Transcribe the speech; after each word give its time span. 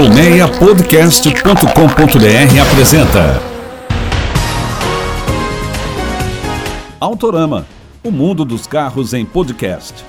Colmeiapodcast.com.br 0.00 2.60
apresenta 2.62 3.42
Autorama, 6.98 7.66
o 8.02 8.10
mundo 8.10 8.46
dos 8.46 8.66
carros 8.66 9.12
em 9.12 9.26
podcast. 9.26 10.02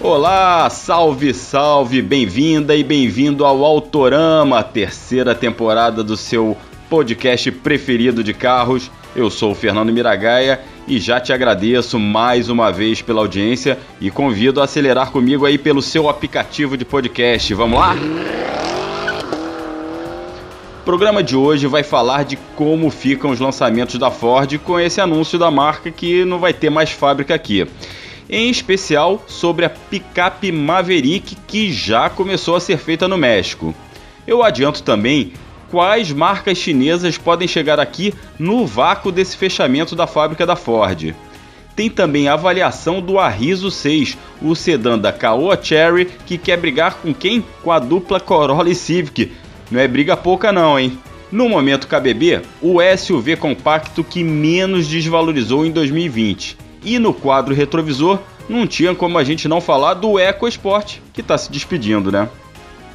Olá, 0.00 0.70
salve, 0.70 1.34
salve, 1.34 2.00
bem-vinda 2.00 2.74
e 2.74 2.82
bem-vindo 2.82 3.44
ao 3.44 3.62
Autorama, 3.66 4.62
terceira 4.62 5.34
temporada 5.34 6.02
do 6.02 6.16
seu 6.16 6.56
podcast 6.88 7.52
preferido 7.52 8.24
de 8.24 8.32
carros. 8.32 8.90
Eu 9.14 9.28
sou 9.28 9.52
o 9.52 9.54
Fernando 9.54 9.92
Miragaia 9.92 10.62
e 10.88 10.98
já 10.98 11.20
te 11.20 11.34
agradeço 11.34 11.98
mais 11.98 12.48
uma 12.48 12.72
vez 12.72 13.02
pela 13.02 13.20
audiência 13.20 13.78
e 14.00 14.10
convido 14.10 14.62
a 14.62 14.64
acelerar 14.64 15.10
comigo 15.10 15.44
aí 15.44 15.58
pelo 15.58 15.82
seu 15.82 16.08
aplicativo 16.08 16.78
de 16.78 16.86
podcast. 16.86 17.52
Vamos 17.52 17.78
lá? 17.78 17.94
O 20.84 20.92
programa 20.94 21.22
de 21.22 21.34
hoje 21.34 21.66
vai 21.66 21.82
falar 21.82 22.26
de 22.26 22.36
como 22.56 22.90
ficam 22.90 23.30
os 23.30 23.40
lançamentos 23.40 23.98
da 23.98 24.10
Ford 24.10 24.58
com 24.58 24.78
esse 24.78 25.00
anúncio 25.00 25.38
da 25.38 25.50
marca 25.50 25.90
que 25.90 26.26
não 26.26 26.38
vai 26.38 26.52
ter 26.52 26.68
mais 26.68 26.90
fábrica 26.90 27.34
aqui. 27.34 27.66
Em 28.28 28.50
especial 28.50 29.24
sobre 29.26 29.64
a 29.64 29.70
picape 29.70 30.52
Maverick 30.52 31.36
que 31.46 31.72
já 31.72 32.10
começou 32.10 32.54
a 32.54 32.60
ser 32.60 32.76
feita 32.76 33.08
no 33.08 33.16
México. 33.16 33.74
Eu 34.26 34.42
adianto 34.42 34.82
também 34.82 35.32
quais 35.70 36.12
marcas 36.12 36.58
chinesas 36.58 37.16
podem 37.16 37.48
chegar 37.48 37.80
aqui 37.80 38.12
no 38.38 38.66
vácuo 38.66 39.10
desse 39.10 39.38
fechamento 39.38 39.96
da 39.96 40.06
fábrica 40.06 40.44
da 40.44 40.54
Ford. 40.54 41.14
Tem 41.74 41.88
também 41.88 42.28
a 42.28 42.34
avaliação 42.34 43.00
do 43.00 43.18
Arriso 43.18 43.70
6, 43.70 44.18
o 44.42 44.54
sedã 44.54 44.98
da 44.98 45.12
Caoa 45.14 45.58
Cherry 45.60 46.10
que 46.26 46.36
quer 46.36 46.58
brigar 46.58 46.96
com 46.96 47.14
quem? 47.14 47.42
Com 47.62 47.72
a 47.72 47.78
dupla 47.78 48.20
Corolla 48.20 48.68
e 48.68 48.74
Civic, 48.74 49.32
não 49.70 49.80
é 49.80 49.88
briga 49.88 50.16
pouca 50.16 50.52
não, 50.52 50.78
hein? 50.78 50.98
No 51.32 51.48
momento 51.48 51.88
KBB, 51.88 52.42
o 52.62 52.76
SUV 52.96 53.36
compacto 53.36 54.04
que 54.04 54.22
menos 54.22 54.86
desvalorizou 54.86 55.66
em 55.66 55.70
2020. 55.70 56.56
E 56.84 56.98
no 56.98 57.12
quadro 57.12 57.54
retrovisor, 57.54 58.20
não 58.48 58.66
tinha 58.66 58.94
como 58.94 59.18
a 59.18 59.24
gente 59.24 59.48
não 59.48 59.60
falar 59.60 59.94
do 59.94 60.18
EcoSport, 60.18 60.98
que 61.12 61.20
está 61.20 61.36
se 61.36 61.50
despedindo, 61.50 62.12
né? 62.12 62.28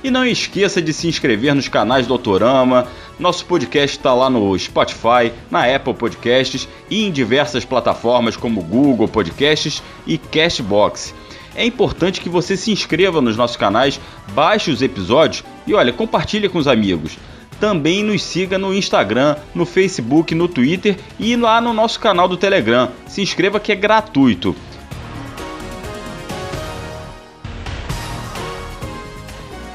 E 0.01 0.09
não 0.09 0.25
esqueça 0.25 0.81
de 0.81 0.93
se 0.93 1.07
inscrever 1.07 1.53
nos 1.53 1.67
canais 1.67 2.07
do 2.07 2.13
Autorama. 2.13 2.87
Nosso 3.19 3.45
podcast 3.45 3.97
está 3.97 4.13
lá 4.13 4.29
no 4.29 4.57
Spotify, 4.57 5.33
na 5.51 5.65
Apple 5.75 5.93
Podcasts 5.93 6.69
e 6.89 7.03
em 7.03 7.11
diversas 7.11 7.65
plataformas 7.65 8.37
como 8.37 8.63
Google 8.63 9.09
Podcasts 9.09 9.83
e 10.07 10.17
Castbox. 10.17 11.13
É 11.55 11.65
importante 11.65 12.21
que 12.21 12.29
você 12.29 12.55
se 12.55 12.71
inscreva 12.71 13.21
nos 13.21 13.35
nossos 13.35 13.57
canais, 13.57 13.99
baixe 14.33 14.71
os 14.71 14.81
episódios 14.81 15.43
e 15.65 15.73
olha, 15.73 15.91
compartilhe 15.91 16.47
com 16.47 16.57
os 16.57 16.67
amigos. 16.67 17.17
Também 17.59 18.03
nos 18.03 18.23
siga 18.23 18.57
no 18.57 18.73
Instagram, 18.73 19.35
no 19.53 19.65
Facebook, 19.65 20.33
no 20.33 20.47
Twitter 20.47 20.97
e 21.19 21.35
lá 21.35 21.59
no 21.59 21.73
nosso 21.73 21.99
canal 21.99 22.27
do 22.27 22.37
Telegram. 22.37 22.89
Se 23.05 23.21
inscreva 23.21 23.59
que 23.59 23.71
é 23.71 23.75
gratuito. 23.75 24.55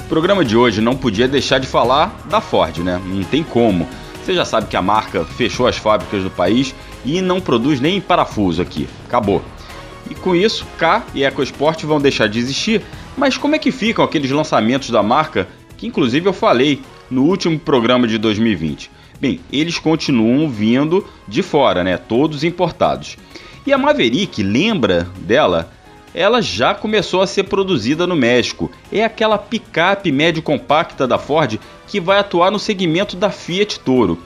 O 0.01 0.09
programa 0.09 0.45
de 0.45 0.57
hoje 0.57 0.81
não 0.81 0.97
podia 0.97 1.29
deixar 1.29 1.59
de 1.59 1.67
falar 1.67 2.25
da 2.31 2.41
Ford, 2.41 2.79
né? 2.79 3.01
Não 3.05 3.25
tem 3.25 3.43
como. 3.43 3.87
Você 4.23 4.33
já 4.33 4.45
sabe 4.45 4.69
que 4.69 4.77
a 4.77 4.83
marca 4.83 5.25
fechou 5.25 5.67
as 5.67 5.77
fábricas 5.77 6.23
do 6.23 6.31
país 6.31 6.75
e 7.05 7.21
não 7.21 7.41
produz 7.41 7.81
nem 7.81 8.01
parafuso 8.01 8.63
aqui. 8.63 8.89
Acabou. 9.07 9.43
E 10.11 10.15
com 10.15 10.35
isso, 10.35 10.67
K 10.79 11.05
e 11.15 11.25
EcoSport 11.25 11.83
vão 11.85 12.01
deixar 12.01 12.29
de 12.29 12.39
existir. 12.39 12.83
Mas 13.17 13.37
como 13.37 13.55
é 13.55 13.59
que 13.59 13.73
ficam 13.73 14.05
aqueles 14.05 14.31
lançamentos 14.31 14.91
da 14.91 15.03
marca 15.03 15.49
que 15.77 15.87
inclusive 15.87 16.27
eu 16.27 16.33
falei 16.33 16.83
no 17.11 17.25
último 17.25 17.59
programa 17.59 18.07
de 18.07 18.19
2020? 18.19 18.91
Bem, 19.21 19.41
eles 19.53 19.79
continuam 19.79 20.49
vindo 20.51 21.07
de 21.27 21.43
fora, 21.43 21.85
né? 21.85 21.97
Todos 21.97 22.45
importados. 22.45 23.17
E 23.67 23.73
a 23.73 23.79
Maverick, 23.79 24.43
lembra 24.43 25.09
dela? 25.21 25.73
Ela 26.15 26.43
já 26.43 26.75
começou 26.75 27.23
a 27.23 27.27
ser 27.27 27.45
produzida 27.45 28.07
no 28.07 28.15
México. 28.15 28.71
É 28.93 29.03
aquela 29.05 29.39
picape 29.39 30.13
médio 30.13 30.43
compacta 30.43 31.09
da 31.09 31.19
Ford 31.19 31.59
que 31.89 32.01
vai 32.01 32.19
atuar 32.19 32.51
no 32.51 32.59
segmento 32.59 33.17
da 33.17 33.31
Fiat 33.31 33.81
Toro. 33.81 34.19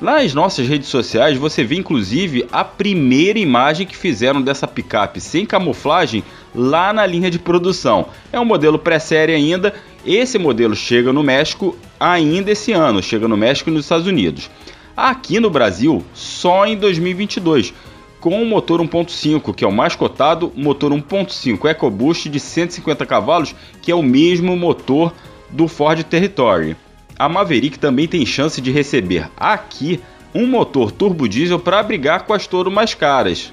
Nas 0.00 0.34
nossas 0.34 0.66
redes 0.66 0.88
sociais 0.88 1.38
você 1.38 1.62
vê 1.62 1.76
inclusive 1.76 2.46
a 2.50 2.64
primeira 2.64 3.38
imagem 3.38 3.86
que 3.86 3.96
fizeram 3.96 4.42
dessa 4.42 4.66
picape 4.66 5.20
sem 5.20 5.46
camuflagem 5.46 6.24
lá 6.52 6.92
na 6.92 7.06
linha 7.06 7.30
de 7.30 7.38
produção. 7.38 8.06
É 8.32 8.40
um 8.40 8.44
modelo 8.44 8.78
pré-série 8.78 9.32
ainda. 9.32 9.72
Esse 10.04 10.36
modelo 10.36 10.74
chega 10.74 11.12
no 11.12 11.22
México 11.22 11.76
ainda 11.98 12.50
esse 12.50 12.72
ano, 12.72 13.02
chega 13.02 13.28
no 13.28 13.36
México 13.36 13.70
e 13.70 13.72
nos 13.72 13.84
Estados 13.84 14.06
Unidos. 14.06 14.50
Aqui 14.96 15.38
no 15.38 15.48
Brasil, 15.48 16.04
só 16.12 16.66
em 16.66 16.76
2022, 16.76 17.72
com 18.20 18.42
o 18.42 18.46
motor 18.46 18.80
1.5, 18.80 19.54
que 19.54 19.64
é 19.64 19.68
o 19.68 19.72
mais 19.72 19.94
cotado, 19.94 20.52
motor 20.56 20.90
1.5 20.92 21.70
EcoBoost 21.70 22.28
de 22.28 22.40
150 22.40 23.06
cavalos, 23.06 23.54
que 23.80 23.92
é 23.92 23.94
o 23.94 24.02
mesmo 24.02 24.56
motor 24.56 25.12
do 25.50 25.68
Ford 25.68 26.02
Territory 26.02 26.76
a 27.18 27.28
Maverick 27.28 27.78
também 27.78 28.08
tem 28.08 28.26
chance 28.26 28.60
de 28.60 28.70
receber 28.70 29.30
aqui 29.36 30.00
um 30.34 30.46
motor 30.46 30.90
turbo 30.90 31.28
diesel 31.28 31.60
para 31.60 31.82
brigar 31.82 32.26
com 32.26 32.32
as 32.32 32.46
Toro 32.46 32.70
mais 32.70 32.92
caras. 32.94 33.52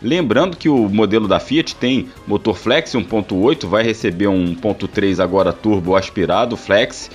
Lembrando 0.00 0.56
que 0.56 0.68
o 0.68 0.88
modelo 0.88 1.26
da 1.26 1.40
Fiat 1.40 1.74
tem 1.74 2.08
motor 2.26 2.56
flex 2.56 2.92
1.8, 2.92 3.66
vai 3.66 3.82
receber 3.82 4.28
um 4.28 4.54
1.3 4.54 5.22
agora 5.22 5.52
turbo 5.52 5.96
aspirado 5.96 6.56
flex. 6.56 7.10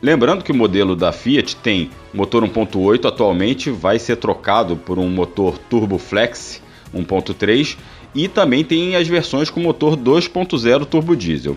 Lembrando 0.00 0.42
que 0.42 0.50
o 0.50 0.56
modelo 0.56 0.96
da 0.96 1.12
Fiat 1.12 1.54
tem 1.56 1.90
motor 2.12 2.42
1.8 2.42 3.06
atualmente, 3.06 3.70
vai 3.70 3.98
ser 3.98 4.16
trocado 4.16 4.76
por 4.76 4.98
um 4.98 5.08
motor 5.08 5.56
turbo 5.58 5.98
flex 5.98 6.60
1.3 6.92 7.76
e 8.14 8.28
também 8.28 8.64
tem 8.64 8.96
as 8.96 9.06
versões 9.06 9.48
com 9.50 9.60
motor 9.60 9.96
2.0 9.96 10.84
turbo 10.86 11.14
diesel. 11.14 11.56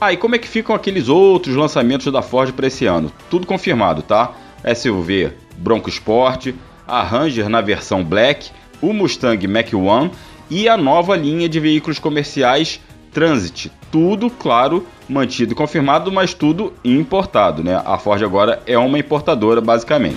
Ah, 0.00 0.12
e 0.12 0.16
como 0.16 0.36
é 0.36 0.38
que 0.38 0.46
ficam 0.46 0.76
aqueles 0.76 1.08
outros 1.08 1.56
lançamentos 1.56 2.12
da 2.12 2.22
Ford 2.22 2.52
para 2.52 2.68
esse 2.68 2.86
ano? 2.86 3.10
Tudo 3.28 3.48
confirmado, 3.48 4.00
tá? 4.00 4.32
SUV 4.74 5.32
Bronco 5.56 5.88
Sport, 5.88 6.54
a 6.86 7.02
Ranger 7.02 7.48
na 7.48 7.60
versão 7.60 8.04
Black, 8.04 8.50
o 8.80 8.92
Mustang 8.92 9.44
Mach-1 9.48 10.10
e 10.48 10.68
a 10.68 10.76
nova 10.76 11.16
linha 11.16 11.48
de 11.48 11.58
veículos 11.58 11.98
comerciais 11.98 12.80
Transit. 13.12 13.72
Tudo, 13.90 14.30
claro, 14.30 14.86
mantido 15.08 15.52
e 15.52 15.56
confirmado, 15.56 16.12
mas 16.12 16.32
tudo 16.32 16.72
importado, 16.84 17.64
né? 17.64 17.82
A 17.84 17.98
Ford 17.98 18.22
agora 18.22 18.62
é 18.66 18.78
uma 18.78 18.98
importadora, 18.98 19.60
basicamente. 19.60 20.16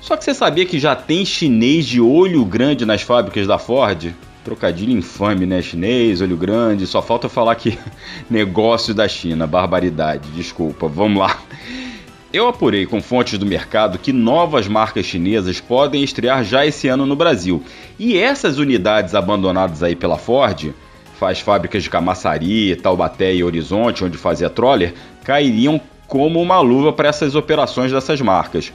Só 0.00 0.16
que 0.16 0.24
você 0.24 0.32
sabia 0.32 0.64
que 0.64 0.78
já 0.78 0.96
tem 0.96 1.26
chinês 1.26 1.84
de 1.84 2.00
olho 2.00 2.42
grande 2.44 2.86
nas 2.86 3.02
fábricas 3.02 3.46
da 3.46 3.58
Ford? 3.58 4.14
Trocadilho 4.46 4.92
infame, 4.92 5.44
né? 5.44 5.60
Chinês, 5.60 6.20
olho 6.20 6.36
grande. 6.36 6.86
Só 6.86 7.02
falta 7.02 7.28
falar 7.28 7.56
que 7.56 7.76
negócio 8.30 8.94
da 8.94 9.08
China, 9.08 9.44
barbaridade. 9.44 10.30
Desculpa, 10.36 10.86
vamos 10.86 11.20
lá. 11.20 11.36
Eu 12.32 12.46
apurei 12.46 12.86
com 12.86 13.02
fontes 13.02 13.40
do 13.40 13.44
mercado 13.44 13.98
que 13.98 14.12
novas 14.12 14.68
marcas 14.68 15.04
chinesas 15.04 15.60
podem 15.60 16.04
estrear 16.04 16.44
já 16.44 16.64
esse 16.64 16.86
ano 16.86 17.04
no 17.04 17.16
Brasil. 17.16 17.60
E 17.98 18.16
essas 18.16 18.58
unidades 18.58 19.16
abandonadas 19.16 19.82
aí 19.82 19.96
pela 19.96 20.16
Ford, 20.16 20.72
faz 21.18 21.40
fábricas 21.40 21.82
de 21.82 21.90
Camaçari, 21.90 22.76
Taubaté 22.76 23.34
e 23.34 23.42
Horizonte, 23.42 24.04
onde 24.04 24.16
fazia 24.16 24.48
troller, 24.48 24.94
cairiam 25.24 25.80
como 26.06 26.40
uma 26.40 26.60
luva 26.60 26.92
para 26.92 27.08
essas 27.08 27.34
operações 27.34 27.90
dessas 27.90 28.20
marcas. 28.20 28.72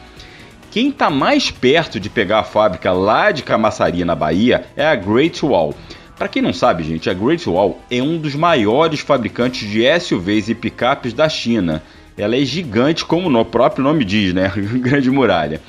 Quem 0.71 0.87
está 0.87 1.09
mais 1.09 1.51
perto 1.51 1.99
de 1.99 2.09
pegar 2.09 2.39
a 2.39 2.43
fábrica 2.45 2.93
lá 2.93 3.31
de 3.31 3.43
Camaçari, 3.43 4.05
na 4.05 4.15
Bahia, 4.15 4.63
é 4.73 4.85
a 4.87 4.95
Great 4.95 5.45
Wall. 5.45 5.75
Para 6.17 6.29
quem 6.29 6.41
não 6.41 6.53
sabe, 6.53 6.81
gente, 6.83 7.09
a 7.09 7.13
Great 7.13 7.47
Wall 7.49 7.81
é 7.91 8.01
um 8.01 8.17
dos 8.17 8.35
maiores 8.35 9.01
fabricantes 9.01 9.69
de 9.69 9.81
SUVs 9.99 10.47
e 10.47 10.55
picapes 10.55 11.11
da 11.11 11.27
China. 11.27 11.83
Ela 12.17 12.37
é 12.37 12.45
gigante, 12.45 13.03
como 13.03 13.29
o 13.37 13.43
próprio 13.43 13.83
nome 13.83 14.05
diz, 14.05 14.33
né? 14.33 14.49
Grande 14.55 15.11
muralha. 15.11 15.59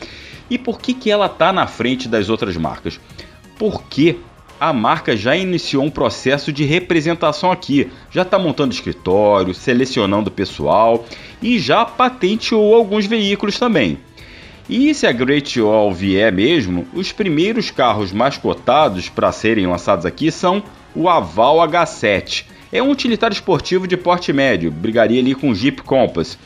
E 0.49 0.57
por 0.57 0.81
que, 0.81 0.95
que 0.95 1.11
ela 1.11 1.27
está 1.27 1.53
na 1.53 1.67
frente 1.67 2.07
das 2.07 2.29
outras 2.29 2.57
marcas? 2.57 3.01
Porque 3.59 4.19
a 4.61 4.73
marca 4.73 5.17
já 5.17 5.35
iniciou 5.35 5.83
um 5.83 5.91
processo 5.91 6.53
de 6.53 6.65
representação 6.65 7.51
aqui, 7.51 7.91
já 8.09 8.23
está 8.23 8.39
montando 8.39 8.73
escritório, 8.73 9.53
selecionando 9.53 10.31
pessoal 10.31 11.05
e 11.43 11.59
já 11.59 11.85
patenteou 11.85 12.73
alguns 12.73 13.05
veículos 13.05 13.59
também. 13.59 13.99
E 14.69 14.95
se 14.95 15.07
a 15.07 15.13
Great 15.13 15.61
Wall 15.61 15.93
vier 15.93 16.33
mesmo, 16.33 16.87
os 16.95 17.11
primeiros 17.11 17.71
carros 17.71 18.13
mais 18.13 18.37
cotados 18.37 19.09
para 19.09 19.33
serem 19.33 19.67
lançados 19.67 20.07
aqui 20.07 20.31
são 20.31 20.63
o 20.95 21.09
Aval 21.09 21.57
H7. 21.69 22.45
É 22.71 22.83
um 22.83 22.91
utilitário 22.91 23.35
esportivo 23.35 23.87
de 23.87 23.97
porte 23.97 24.33
médio, 24.33 24.71
brigaria 24.71 25.21
ali 25.21 25.35
com 25.35 25.51
o 25.51 25.55
Jeep 25.55 25.83
Compass. 25.83 26.39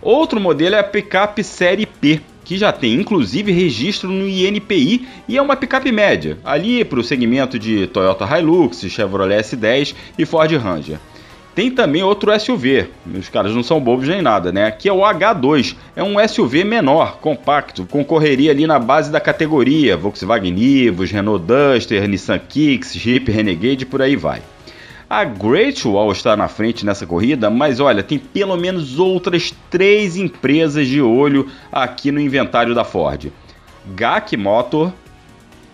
Outro 0.00 0.40
modelo 0.40 0.74
é 0.74 0.78
a 0.78 0.84
picape 0.84 1.44
Série 1.44 1.84
P, 1.84 2.20
que 2.44 2.56
já 2.56 2.72
tem 2.72 2.94
inclusive 2.94 3.52
registro 3.52 4.10
no 4.10 4.26
INPI 4.26 5.06
e 5.28 5.36
é 5.36 5.42
uma 5.42 5.54
picape 5.54 5.92
média, 5.92 6.38
ali 6.42 6.84
para 6.84 6.98
o 6.98 7.04
segmento 7.04 7.58
de 7.58 7.86
Toyota 7.88 8.24
Hilux, 8.24 8.80
Chevrolet 8.88 9.42
S10 9.42 9.94
e 10.18 10.24
Ford 10.24 10.50
Ranger. 10.56 10.98
Tem 11.54 11.70
também 11.70 12.02
outro 12.02 12.38
SUV, 12.38 12.86
os 13.12 13.28
caras 13.28 13.52
não 13.54 13.62
são 13.62 13.80
bobos 13.80 14.06
nem 14.06 14.22
nada, 14.22 14.52
né? 14.52 14.70
Que 14.70 14.88
é 14.88 14.92
o 14.92 15.00
H2. 15.00 15.74
É 15.96 16.02
um 16.02 16.16
SUV 16.26 16.62
menor, 16.62 17.18
compacto, 17.18 17.84
concorreria 17.86 18.52
ali 18.52 18.66
na 18.66 18.78
base 18.78 19.10
da 19.10 19.20
categoria 19.20 19.96
Volkswagen 19.96 20.52
Nivus, 20.52 21.10
Renault 21.10 21.44
Duster, 21.44 22.08
Nissan 22.08 22.38
Kicks, 22.38 22.94
Jeep 22.94 23.30
Renegade, 23.32 23.84
por 23.84 24.00
aí 24.00 24.14
vai. 24.14 24.42
A 25.08 25.24
Great 25.24 25.88
Wall 25.88 26.12
está 26.12 26.36
na 26.36 26.46
frente 26.46 26.86
nessa 26.86 27.04
corrida, 27.04 27.50
mas 27.50 27.80
olha, 27.80 28.00
tem 28.00 28.16
pelo 28.16 28.56
menos 28.56 29.00
outras 29.00 29.52
três 29.68 30.16
empresas 30.16 30.86
de 30.86 31.02
olho 31.02 31.48
aqui 31.72 32.12
no 32.12 32.20
inventário 32.20 32.76
da 32.76 32.84
Ford: 32.84 33.26
GAC 33.96 34.36
Motor, 34.36 34.92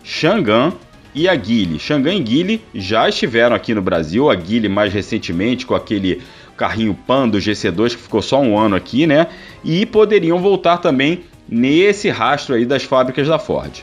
Chang'an 0.03 0.73
e 1.17 1.27
a 1.27 1.35
Guile. 1.35 1.79
Xangan 1.79 2.15
e 2.15 2.21
Guile 2.21 2.61
já 2.75 3.09
estiveram 3.09 3.57
aqui 3.57 3.75
no 3.75 3.81
Brasil, 3.81 4.31
a 4.31 4.35
Guile 4.35 4.69
mais 4.69 4.93
recentemente 4.93 5.65
com 5.65 5.75
aquele 5.75 6.21
carrinho 6.59 6.95
Pan 6.95 7.27
do 7.27 7.39
GC2 7.39 7.97
que 7.97 8.03
ficou 8.03 8.21
só 8.21 8.39
um 8.39 8.59
ano 8.59 8.77
aqui, 8.77 9.07
né? 9.07 9.29
E 9.65 9.87
poderiam 9.87 10.39
voltar 10.39 10.77
também 10.77 11.25
nesse 11.49 12.11
rastro 12.11 12.55
aí 12.55 12.67
das 12.67 12.85
fábricas 12.85 13.27
da 13.27 13.39
Ford. 13.39 13.83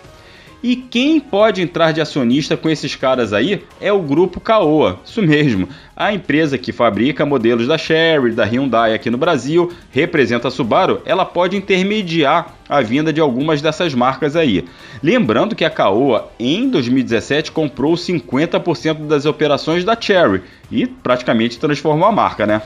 E 0.64 0.78
quem 0.78 1.20
pode 1.20 1.62
entrar 1.62 1.92
de 1.92 2.00
acionista 2.00 2.56
com 2.56 2.70
esses 2.70 2.96
caras 2.96 3.34
aí 3.34 3.64
é 3.82 3.92
o 3.92 4.00
grupo 4.00 4.40
Caoa, 4.40 4.98
isso 5.04 5.22
mesmo, 5.22 5.68
a 5.94 6.14
empresa 6.14 6.58
que 6.58 6.72
fabrica 6.72 7.26
modelos 7.26 7.68
da 7.68 7.78
Chery, 7.78 8.32
da 8.32 8.46
Hyundai 8.46 8.94
aqui 8.94 9.10
no 9.10 9.18
Brasil, 9.18 9.74
representa 9.92 10.48
a 10.48 10.52
Subaru, 10.52 11.02
ela 11.06 11.26
pode 11.26 11.58
intermediar 11.58 12.56
a 12.70 12.80
vinda 12.80 13.12
de 13.12 13.20
algumas 13.20 13.62
dessas 13.62 13.94
marcas 13.94 14.38
aí. 14.38 14.64
Lembrando 15.04 15.54
que 15.54 15.66
a 15.66 15.70
Caoa 15.70 16.32
em 16.40 16.70
2017 16.70 17.52
comprou 17.52 17.96
50% 17.96 19.06
das 19.06 19.26
operações 19.26 19.84
da 19.84 20.00
Chery 20.00 20.44
e 20.72 20.88
praticamente 20.88 21.60
transformou 21.60 22.08
a 22.08 22.12
marca, 22.14 22.48
né? 22.48 22.62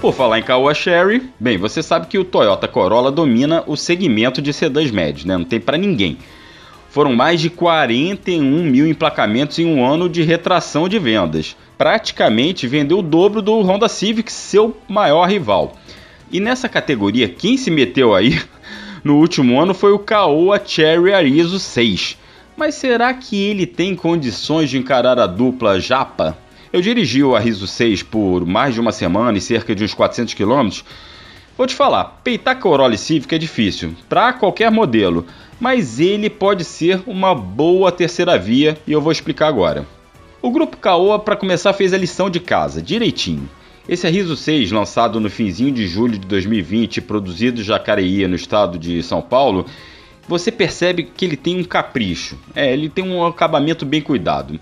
Por 0.00 0.14
falar 0.14 0.38
em 0.38 0.42
Caoa 0.42 0.72
Sherry, 0.72 1.30
bem, 1.38 1.58
você 1.58 1.82
sabe 1.82 2.06
que 2.06 2.18
o 2.18 2.24
Toyota 2.24 2.66
Corolla 2.66 3.12
domina 3.12 3.62
o 3.66 3.76
segmento 3.76 4.40
de 4.40 4.50
sedãs 4.50 4.90
médios, 4.90 5.26
né? 5.26 5.36
Não 5.36 5.44
tem 5.44 5.60
para 5.60 5.76
ninguém. 5.76 6.16
Foram 6.88 7.14
mais 7.14 7.38
de 7.38 7.50
41 7.50 8.62
mil 8.62 8.86
emplacamentos 8.86 9.58
em 9.58 9.66
um 9.66 9.84
ano 9.84 10.08
de 10.08 10.22
retração 10.22 10.88
de 10.88 10.98
vendas. 10.98 11.54
Praticamente 11.76 12.66
vendeu 12.66 13.00
o 13.00 13.02
dobro 13.02 13.42
do 13.42 13.60
Honda 13.60 13.90
Civic, 13.90 14.32
seu 14.32 14.74
maior 14.88 15.28
rival. 15.28 15.76
E 16.32 16.40
nessa 16.40 16.66
categoria, 16.66 17.28
quem 17.28 17.58
se 17.58 17.70
meteu 17.70 18.14
aí 18.14 18.40
no 19.04 19.18
último 19.18 19.60
ano 19.60 19.74
foi 19.74 19.92
o 19.92 19.98
Caoa 19.98 20.58
Cherry 20.64 21.12
Arizo 21.12 21.60
6. 21.60 22.16
Mas 22.56 22.74
será 22.74 23.12
que 23.12 23.38
ele 23.38 23.66
tem 23.66 23.94
condições 23.94 24.70
de 24.70 24.78
encarar 24.78 25.18
a 25.18 25.26
dupla 25.26 25.78
Japa? 25.78 26.38
Eu 26.72 26.80
dirigi 26.80 27.20
o 27.24 27.34
Arriso 27.34 27.66
6 27.66 28.04
por 28.04 28.46
mais 28.46 28.74
de 28.74 28.80
uma 28.80 28.92
semana 28.92 29.36
e 29.36 29.40
cerca 29.40 29.74
de 29.74 29.82
uns 29.82 29.92
400 29.92 30.34
quilômetros. 30.34 30.84
Vou 31.58 31.66
te 31.66 31.74
falar, 31.74 32.20
peitar 32.22 32.60
Corolla 32.60 32.96
Civic 32.96 33.34
é 33.34 33.38
difícil, 33.38 33.94
para 34.08 34.32
qualquer 34.32 34.70
modelo, 34.70 35.26
mas 35.58 35.98
ele 35.98 36.30
pode 36.30 36.64
ser 36.64 37.02
uma 37.08 37.34
boa 37.34 37.90
terceira 37.90 38.38
via 38.38 38.78
e 38.86 38.92
eu 38.92 39.00
vou 39.00 39.10
explicar 39.10 39.48
agora. 39.48 39.84
O 40.40 40.50
grupo 40.52 40.76
Caoa, 40.76 41.18
para 41.18 41.34
começar, 41.34 41.72
fez 41.72 41.92
a 41.92 41.98
lição 41.98 42.30
de 42.30 42.38
casa, 42.38 42.80
direitinho. 42.80 43.50
Esse 43.88 44.06
Arriso 44.06 44.36
6, 44.36 44.70
lançado 44.70 45.18
no 45.18 45.28
finzinho 45.28 45.72
de 45.72 45.88
julho 45.88 46.16
de 46.16 46.26
2020, 46.28 47.00
produzido 47.00 47.60
em 47.60 47.64
Jacareí, 47.64 48.24
no 48.28 48.36
estado 48.36 48.78
de 48.78 49.02
São 49.02 49.20
Paulo, 49.20 49.66
você 50.28 50.52
percebe 50.52 51.02
que 51.02 51.24
ele 51.24 51.36
tem 51.36 51.58
um 51.58 51.64
capricho. 51.64 52.38
É, 52.54 52.72
ele 52.72 52.88
tem 52.88 53.04
um 53.04 53.26
acabamento 53.26 53.84
bem 53.84 54.00
cuidado. 54.00 54.60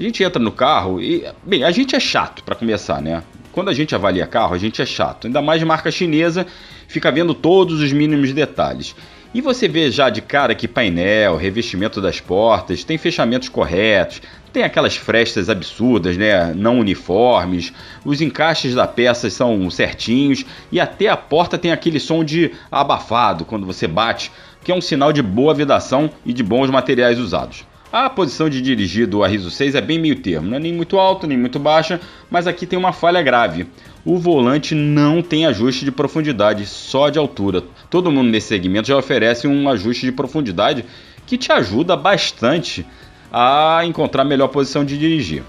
A 0.00 0.02
gente 0.02 0.24
entra 0.24 0.42
no 0.42 0.50
carro 0.50 0.98
e, 0.98 1.26
bem, 1.44 1.62
a 1.62 1.70
gente 1.70 1.94
é 1.94 2.00
chato 2.00 2.42
para 2.42 2.54
começar, 2.54 3.02
né? 3.02 3.22
Quando 3.52 3.68
a 3.68 3.74
gente 3.74 3.94
avalia 3.94 4.26
carro, 4.26 4.54
a 4.54 4.58
gente 4.58 4.80
é 4.80 4.86
chato. 4.86 5.26
Ainda 5.26 5.42
mais 5.42 5.62
marca 5.62 5.90
chinesa, 5.90 6.46
fica 6.88 7.12
vendo 7.12 7.34
todos 7.34 7.82
os 7.82 7.92
mínimos 7.92 8.32
detalhes. 8.32 8.96
E 9.34 9.42
você 9.42 9.68
vê 9.68 9.90
já 9.90 10.08
de 10.08 10.22
cara 10.22 10.54
que 10.54 10.66
painel, 10.66 11.36
revestimento 11.36 12.00
das 12.00 12.18
portas, 12.18 12.82
tem 12.82 12.96
fechamentos 12.96 13.50
corretos, 13.50 14.22
tem 14.54 14.62
aquelas 14.62 14.96
frestas 14.96 15.50
absurdas, 15.50 16.16
né? 16.16 16.54
Não 16.54 16.78
uniformes, 16.78 17.70
os 18.02 18.22
encaixes 18.22 18.74
da 18.74 18.86
peça 18.86 19.28
são 19.28 19.70
certinhos 19.70 20.46
e 20.72 20.80
até 20.80 21.08
a 21.08 21.16
porta 21.16 21.58
tem 21.58 21.72
aquele 21.72 22.00
som 22.00 22.24
de 22.24 22.52
abafado 22.72 23.44
quando 23.44 23.66
você 23.66 23.86
bate, 23.86 24.32
que 24.64 24.72
é 24.72 24.74
um 24.74 24.80
sinal 24.80 25.12
de 25.12 25.20
boa 25.20 25.52
vedação 25.52 26.08
e 26.24 26.32
de 26.32 26.42
bons 26.42 26.70
materiais 26.70 27.18
usados. 27.18 27.68
A 27.92 28.08
posição 28.08 28.48
de 28.48 28.62
dirigir 28.62 29.04
do 29.08 29.24
Arriso 29.24 29.50
6 29.50 29.74
é 29.74 29.80
bem 29.80 29.98
meio 29.98 30.14
termo, 30.14 30.48
não 30.48 30.58
é 30.58 30.60
nem 30.60 30.72
muito 30.72 30.96
alta 30.96 31.26
nem 31.26 31.36
muito 31.36 31.58
baixa, 31.58 32.00
mas 32.30 32.46
aqui 32.46 32.64
tem 32.64 32.78
uma 32.78 32.92
falha 32.92 33.20
grave. 33.20 33.66
O 34.04 34.16
volante 34.16 34.76
não 34.76 35.20
tem 35.20 35.44
ajuste 35.44 35.84
de 35.84 35.90
profundidade, 35.90 36.66
só 36.66 37.08
de 37.08 37.18
altura. 37.18 37.64
Todo 37.90 38.12
mundo 38.12 38.30
nesse 38.30 38.46
segmento 38.46 38.86
já 38.86 38.96
oferece 38.96 39.48
um 39.48 39.68
ajuste 39.68 40.06
de 40.06 40.12
profundidade 40.12 40.84
que 41.26 41.36
te 41.36 41.50
ajuda 41.50 41.96
bastante 41.96 42.86
a 43.32 43.80
encontrar 43.84 44.22
a 44.22 44.24
melhor 44.24 44.48
posição 44.48 44.84
de 44.84 44.96
dirigir. 44.96 45.42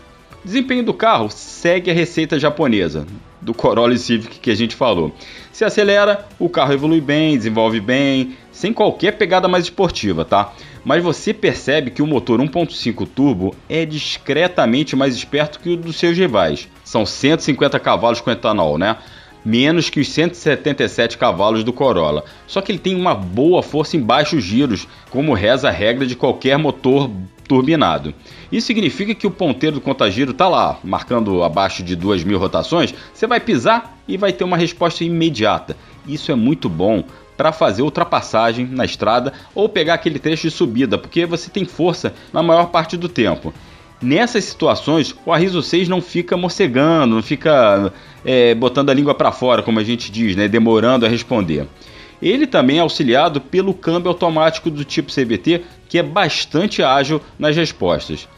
Desempenho 0.43 0.83
do 0.83 0.95
carro 0.95 1.29
segue 1.29 1.91
a 1.91 1.93
receita 1.93 2.39
japonesa 2.39 3.05
do 3.39 3.53
Corolla 3.53 3.95
Civic 3.95 4.39
que 4.39 4.49
a 4.49 4.55
gente 4.55 4.75
falou. 4.75 5.13
Se 5.51 5.63
acelera, 5.63 6.27
o 6.39 6.49
carro 6.49 6.73
evolui 6.73 7.01
bem, 7.01 7.37
desenvolve 7.37 7.79
bem, 7.79 8.35
sem 8.51 8.73
qualquer 8.73 9.11
pegada 9.11 9.47
mais 9.47 9.65
esportiva, 9.65 10.25
tá? 10.25 10.53
Mas 10.83 11.03
você 11.03 11.33
percebe 11.33 11.91
que 11.91 12.01
o 12.01 12.07
motor 12.07 12.39
1.5 12.39 13.07
turbo 13.07 13.55
é 13.69 13.85
discretamente 13.85 14.95
mais 14.95 15.15
esperto 15.15 15.59
que 15.59 15.69
o 15.69 15.77
dos 15.77 15.95
seus 15.95 16.17
rivais. 16.17 16.67
São 16.83 17.05
150 17.05 17.79
cavalos 17.79 18.19
com 18.19 18.31
etanol, 18.31 18.77
né? 18.77 18.97
Menos 19.43 19.89
que 19.89 19.99
os 19.99 20.09
177 20.09 21.17
cavalos 21.17 21.63
do 21.63 21.73
Corolla. 21.73 22.23
Só 22.47 22.61
que 22.61 22.71
ele 22.71 22.79
tem 22.79 22.95
uma 22.95 23.15
boa 23.15 23.63
força 23.63 23.97
em 23.97 24.01
baixos 24.01 24.43
giros, 24.43 24.87
como 25.09 25.33
reza 25.33 25.69
a 25.69 25.71
regra 25.71 26.05
de 26.05 26.15
qualquer 26.15 26.57
motor 26.57 27.09
turbinado. 27.47 28.13
Isso 28.51 28.67
significa 28.67 29.13
que 29.13 29.27
o 29.27 29.31
ponteiro 29.31 29.75
do 29.75 29.81
contagiro 29.81 30.31
está 30.31 30.47
lá, 30.47 30.79
marcando 30.83 31.43
abaixo 31.43 31.83
de 31.83 31.97
2.000 31.97 32.37
rotações, 32.37 32.93
você 33.13 33.27
vai 33.27 33.39
pisar 33.39 33.97
e 34.07 34.15
vai 34.15 34.31
ter 34.31 34.43
uma 34.43 34.55
resposta 34.55 35.03
imediata. 35.03 35.75
Isso 36.07 36.31
é 36.31 36.35
muito 36.35 36.69
bom 36.69 37.03
para 37.41 37.51
fazer 37.51 37.81
ultrapassagem 37.81 38.67
na 38.67 38.85
estrada 38.85 39.33
ou 39.55 39.67
pegar 39.67 39.95
aquele 39.95 40.19
trecho 40.19 40.47
de 40.47 40.51
subida, 40.51 40.95
porque 40.95 41.25
você 41.25 41.49
tem 41.49 41.65
força 41.65 42.13
na 42.31 42.43
maior 42.43 42.67
parte 42.67 42.95
do 42.95 43.09
tempo. 43.09 43.51
Nessas 43.99 44.43
situações, 44.43 45.15
o 45.25 45.33
Arriso 45.33 45.59
6 45.63 45.89
não 45.89 46.03
fica 46.03 46.37
morcegando, 46.37 47.15
não 47.15 47.23
fica 47.23 47.91
é, 48.23 48.53
botando 48.53 48.91
a 48.91 48.93
língua 48.93 49.15
para 49.15 49.31
fora, 49.31 49.63
como 49.63 49.79
a 49.79 49.83
gente 49.83 50.11
diz, 50.11 50.35
né, 50.35 50.47
demorando 50.47 51.03
a 51.03 51.09
responder. 51.09 51.65
Ele 52.21 52.45
também 52.45 52.77
é 52.77 52.81
auxiliado 52.81 53.41
pelo 53.41 53.73
câmbio 53.73 54.09
automático 54.09 54.69
do 54.69 54.85
tipo 54.85 55.11
CVT, 55.11 55.63
que 55.89 55.97
é 55.97 56.03
bastante 56.03 56.83
ágil 56.83 57.19
nas 57.39 57.55
respostas. 57.55 58.29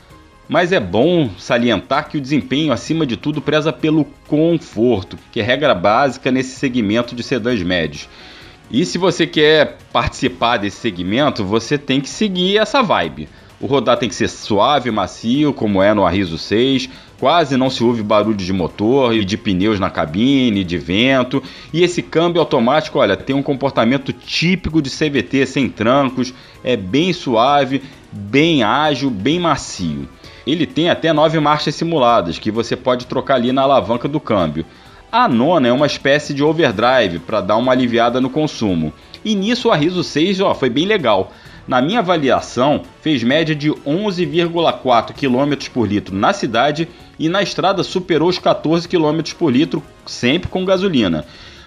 Mas 0.48 0.72
é 0.72 0.80
bom 0.80 1.30
salientar 1.38 2.08
que 2.08 2.18
o 2.18 2.22
desempenho, 2.22 2.72
acima 2.72 3.06
de 3.06 3.18
tudo, 3.18 3.42
preza 3.42 3.74
pelo 3.74 4.06
conforto, 4.30 5.18
que 5.30 5.42
é 5.42 5.44
regra 5.44 5.76
básica 5.76 6.32
nesse 6.32 6.56
segmento 6.56 7.14
de 7.14 7.22
sedãs 7.22 7.62
médios. 7.62 8.08
E 8.72 8.86
se 8.86 8.98
você 8.98 9.28
quer 9.28 9.78
participar 9.92 10.58
desse 10.58 10.78
segmento, 10.78 11.44
você 11.44 11.78
tem 11.78 12.02
que 12.02 12.10
seguir 12.10 12.58
essa 12.58 12.82
vibe. 12.82 13.30
O 13.64 13.66
rodar 13.66 13.98
tem 13.98 14.10
que 14.10 14.16
ser 14.16 14.28
suave, 14.28 14.92
macio, 14.92 15.54
como 15.54 15.82
é 15.82 15.94
no 15.94 16.06
Arriso 16.06 16.38
6. 16.38 16.90
Quase 17.18 17.56
não 17.56 17.70
se 17.70 17.82
ouve 17.82 18.04
barulho 18.04 18.36
de 18.36 18.52
motor 18.52 19.16
e 19.16 19.24
de 19.24 19.38
pneus 19.38 19.80
na 19.80 19.90
cabine, 19.90 20.66
de 20.66 20.78
vento. 20.78 21.42
E 21.72 21.82
esse 21.82 22.02
câmbio 22.02 22.42
automático, 22.42 23.00
olha, 23.00 23.16
tem 23.16 23.34
um 23.34 23.42
comportamento 23.42 24.12
típico 24.12 24.82
de 24.82 24.90
CVT, 24.90 25.46
sem 25.46 25.70
trancos. 25.70 26.34
É 26.62 26.76
bem 26.76 27.14
suave, 27.14 27.82
bem 28.12 28.64
ágil, 28.64 29.10
bem 29.10 29.40
macio. 29.40 30.10
Ele 30.46 30.66
tem 30.66 30.90
até 30.90 31.14
nove 31.14 31.40
marchas 31.40 31.74
simuladas 31.76 32.38
que 32.38 32.52
você 32.52 32.76
pode 32.76 33.08
trocar 33.08 33.36
ali 33.36 33.54
na 33.54 33.62
alavanca 33.62 34.10
do 34.10 34.20
câmbio. 34.20 34.66
A 35.14 35.28
nona 35.28 35.68
é 35.68 35.72
uma 35.72 35.86
espécie 35.86 36.34
de 36.34 36.44
overdrive 36.44 37.20
para 37.20 37.40
dar 37.40 37.58
uma 37.58 37.72
aliviada 37.72 38.20
no 38.20 38.32
consumo. 38.32 38.92
E 39.24 39.36
nisso 39.36 39.68
o 39.68 39.72
Arriso 39.72 40.04
6 40.04 40.40
ó, 40.40 40.56
foi 40.56 40.72
bem 40.72 40.88
legal. 40.88 41.32
Na 41.68 41.80
minha 41.84 42.00
avaliação, 42.00 42.82
fez 43.00 43.22
média 43.22 43.56
de 43.56 43.70
11,4 43.70 45.14
km 45.14 45.70
por 45.72 45.88
litro 45.88 46.16
na 46.16 46.34
cidade 46.34 46.88
e 47.20 47.30
na 47.30 47.44
estrada 47.44 47.84
superou 47.84 48.28
os 48.28 48.40
14 48.40 48.90
km 48.90 49.22
por 49.38 49.52
litro, 49.52 49.84
sempre 50.04 50.50
com 50.50 50.66
gasolina. 50.66 51.24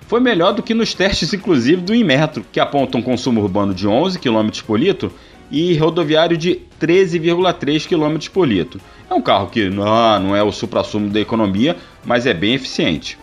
Foi 0.08 0.18
melhor 0.18 0.52
do 0.52 0.60
que 0.60 0.74
nos 0.74 0.92
testes, 0.92 1.32
inclusive, 1.32 1.80
do 1.80 1.94
Inmetro, 1.94 2.44
que 2.50 2.58
apontam 2.58 2.98
um 2.98 3.04
consumo 3.04 3.40
urbano 3.40 3.72
de 3.72 3.86
11 3.86 4.18
km 4.18 4.48
por 4.66 4.76
litro 4.76 5.14
e 5.52 5.72
rodoviário 5.76 6.36
de 6.36 6.62
13,3 6.80 7.86
km 7.86 8.28
por 8.32 8.48
litro. 8.48 8.80
É 9.08 9.14
um 9.14 9.22
carro 9.22 9.46
que 9.46 9.70
não, 9.70 10.18
não 10.18 10.34
é 10.34 10.42
o 10.42 10.50
supra-sumo 10.50 11.10
da 11.10 11.20
economia, 11.20 11.76
mas 12.04 12.26
é 12.26 12.34
bem 12.34 12.52
eficiente. 12.52 13.16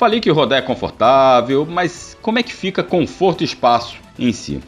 Falei 0.00 0.18
que 0.18 0.30
rodar 0.30 0.60
é 0.60 0.62
confortável, 0.62 1.66
mas 1.66 2.16
como 2.22 2.38
é 2.38 2.42
que 2.42 2.54
fica 2.54 2.82
conforto 2.82 3.42
e 3.42 3.44
espaço 3.44 3.98
em 4.18 4.32
si? 4.32 4.58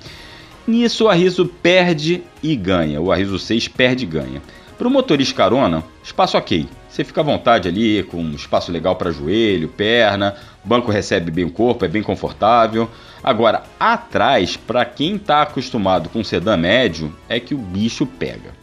Nisso 0.69 1.07
o 1.07 1.09
Arriso 1.09 1.47
perde 1.47 2.23
e 2.43 2.55
ganha, 2.55 3.01
o 3.01 3.11
Arriso 3.11 3.39
6 3.39 3.67
perde 3.69 4.05
e 4.05 4.07
ganha. 4.07 4.43
Para 4.77 4.87
o 4.87 4.91
motorista 4.91 5.35
carona, 5.35 5.83
espaço 6.05 6.37
ok, 6.37 6.69
Você 6.87 7.03
fica 7.03 7.23
à 7.23 7.25
vontade 7.25 7.67
ali, 7.67 8.03
com 8.03 8.19
um 8.19 8.35
espaço 8.35 8.71
legal 8.71 8.95
para 8.95 9.11
joelho, 9.11 9.71
perna, 9.71 10.37
banco 10.63 10.91
recebe 10.91 11.31
bem 11.31 11.47
o 11.47 11.51
corpo, 11.51 11.87
é 11.87 11.89
bem 11.89 12.03
confortável. 12.03 12.87
Agora, 13.25 13.63
atrás, 13.81 14.55
para 14.59 14.85
quem 14.85 15.17
está 15.17 15.41
acostumado 15.41 16.11
com 16.11 16.23
sedã 16.23 16.59
médio, 16.59 17.11
é 17.27 17.41
que 17.41 17.55
o 17.55 17.59
bicho 17.59 18.05
pega. 18.05 18.62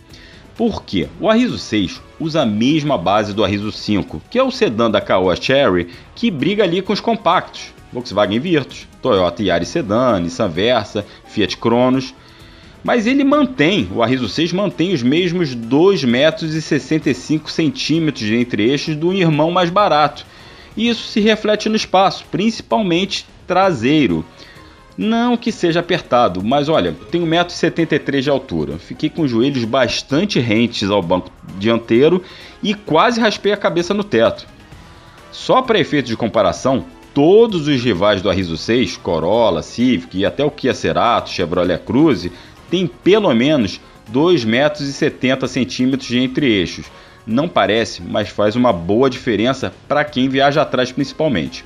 Por 0.59 0.83
quê? 0.83 1.07
O 1.21 1.29
Arriso 1.29 1.57
6 1.57 2.01
usa 2.19 2.41
a 2.41 2.45
mesma 2.45 2.97
base 2.97 3.33
do 3.33 3.45
Arriso 3.45 3.71
5, 3.71 4.21
que 4.29 4.37
é 4.37 4.43
o 4.43 4.51
sedã 4.51 4.91
da 4.91 4.99
Caoa 4.99 5.33
Cherry, 5.37 5.87
que 6.13 6.29
briga 6.29 6.65
ali 6.65 6.81
com 6.81 6.91
os 6.91 6.99
compactos. 6.99 7.73
Volkswagen 7.93 8.41
Virtus, 8.41 8.85
Toyota 9.01 9.41
Yaris 9.41 9.69
Sedan, 9.69 10.19
Nissan 10.19 10.49
Versa, 10.49 11.05
Fiat 11.29 11.55
Cronos. 11.55 12.13
Mas 12.83 13.07
ele 13.07 13.23
mantém, 13.23 13.87
o 13.95 14.03
Arriso 14.03 14.27
6 14.27 14.51
mantém 14.51 14.91
os 14.93 15.01
mesmos 15.01 15.55
2,65 15.55 16.07
metros 16.07 16.53
e 16.53 16.61
65 16.61 17.49
centímetros 17.49 18.25
de 18.25 18.35
entre-eixos 18.35 18.97
do 18.97 19.13
irmão 19.13 19.51
mais 19.51 19.69
barato. 19.69 20.25
E 20.75 20.89
isso 20.89 21.07
se 21.07 21.21
reflete 21.21 21.69
no 21.69 21.77
espaço, 21.77 22.25
principalmente 22.29 23.25
traseiro. 23.47 24.25
Não 25.01 25.38
que 25.38 25.50
seja 25.50 25.79
apertado, 25.79 26.44
mas 26.44 26.68
olha, 26.68 26.94
tenho 27.10 27.25
1,73m 27.25 28.20
de 28.20 28.29
altura. 28.29 28.77
Fiquei 28.77 29.10
com 29.10 29.22
os 29.22 29.32
joelhos 29.32 29.63
bastante 29.63 30.41
rentes 30.41 30.89
ao 30.89 31.01
banco 31.01 31.32
dianteiro 31.58 32.22
e 32.62 32.74
quase 32.74 33.18
raspei 33.22 33.53
a 33.53 33.58
cabeça 33.58 33.94
no 33.94 34.03
teto. 34.03 34.46
Só 35.32 35.62
para 35.62 35.79
efeito 35.79 36.08
de 36.08 36.18
comparação, 36.18 36.84
todos 37.13 37.65
os 37.65 37.82
rivais 37.82 38.22
do 38.22 38.29
Arriso 38.29 38.58
6, 38.58 38.98
Corolla, 38.98 39.62
Civic 39.62 40.18
e 40.18 40.25
até 40.25 40.44
o 40.44 40.51
Kia 40.51 40.74
Cerato, 40.74 41.29
Chevrolet 41.29 41.79
Cruze, 41.79 42.34
tem 42.70 42.86
pelo 42.86 43.34
menos 43.34 43.79
2,70 44.12 45.88
metros 45.88 46.08
de 46.08 46.20
entre-eixos. 46.20 46.88
Não 47.25 47.48
parece, 47.48 48.01
mas 48.01 48.27
faz 48.27 48.53
uma 48.58 48.74
boa 48.74 49.10
diferença 49.10 49.74
para 49.88 50.03
quem 50.03 50.27
viaja 50.27 50.62
atrás 50.62 50.91
principalmente. 50.91 51.63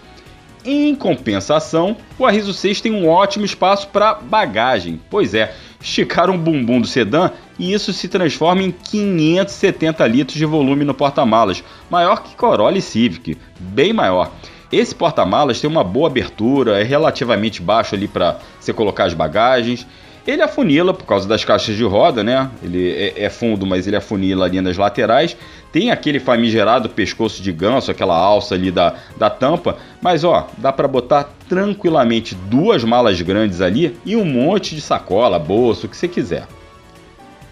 Em 0.65 0.95
compensação, 0.95 1.97
o 2.17 2.25
Arriso 2.25 2.53
6 2.53 2.79
tem 2.79 2.91
um 2.93 3.09
ótimo 3.09 3.43
espaço 3.43 3.87
para 3.89 4.13
bagagem. 4.13 4.99
Pois 5.09 5.33
é, 5.33 5.53
esticar 5.81 6.29
um 6.29 6.37
bumbum 6.37 6.79
do 6.79 6.87
sedã 6.87 7.31
e 7.59 7.73
isso 7.73 7.91
se 7.91 8.07
transforma 8.07 8.63
em 8.63 8.71
570 8.71 10.07
litros 10.07 10.37
de 10.37 10.45
volume 10.45 10.85
no 10.85 10.93
porta-malas, 10.93 11.61
maior 11.89 12.23
que 12.23 12.35
Corolla 12.35 12.77
e 12.77 12.81
Civic, 12.81 13.37
bem 13.59 13.91
maior. 13.91 14.31
Esse 14.71 14.95
porta-malas 14.95 15.59
tem 15.59 15.69
uma 15.69 15.83
boa 15.83 16.07
abertura, 16.07 16.79
é 16.79 16.83
relativamente 16.83 17.61
baixo 17.61 17.93
ali 17.93 18.07
para 18.07 18.39
você 18.59 18.73
colocar 18.73 19.03
as 19.03 19.13
bagagens 19.13 19.85
ele 20.25 20.41
afunila 20.41 20.93
por 20.93 21.05
causa 21.05 21.27
das 21.27 21.43
caixas 21.43 21.75
de 21.75 21.83
roda, 21.83 22.23
né? 22.23 22.49
Ele 22.61 22.91
é, 22.91 23.25
é, 23.25 23.29
fundo, 23.29 23.65
mas 23.65 23.87
ele 23.87 23.95
afunila 23.95 24.45
ali 24.45 24.61
nas 24.61 24.77
laterais. 24.77 25.35
Tem 25.71 25.91
aquele 25.91 26.19
famigerado 26.19 26.89
pescoço 26.89 27.41
de 27.41 27.51
ganso, 27.51 27.91
aquela 27.91 28.15
alça 28.15 28.55
ali 28.55 28.71
da, 28.71 28.95
da 29.17 29.29
tampa. 29.29 29.77
Mas 30.01 30.23
ó, 30.23 30.47
dá 30.57 30.71
para 30.71 30.87
botar 30.87 31.29
tranquilamente 31.49 32.35
duas 32.35 32.83
malas 32.83 33.19
grandes 33.21 33.59
ali 33.59 33.97
e 34.05 34.15
um 34.15 34.23
monte 34.23 34.75
de 34.75 34.81
sacola, 34.81 35.37
bolso, 35.37 35.87
o 35.87 35.89
que 35.89 35.97
você 35.97 36.07
quiser. 36.07 36.47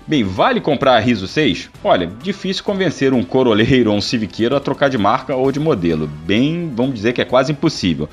Bem, 0.08 0.24
vale 0.24 0.60
comprar 0.60 0.96
a 0.96 1.00
Riso 1.00 1.28
6? 1.28 1.70
Olha, 1.84 2.10
difícil 2.22 2.64
convencer 2.64 3.14
um 3.14 3.24
coroleiro 3.24 3.92
ou 3.92 3.98
um 3.98 4.02
civiqueiro 4.02 4.56
a 4.56 4.60
trocar 4.60 4.90
de 4.90 4.98
marca 4.98 5.36
ou 5.36 5.52
de 5.52 5.60
modelo. 5.60 6.08
Bem, 6.08 6.72
vamos 6.74 6.96
dizer 6.96 7.14
que 7.14 7.22
é 7.22 7.26
quase 7.26 7.52
impossível. 7.52 8.10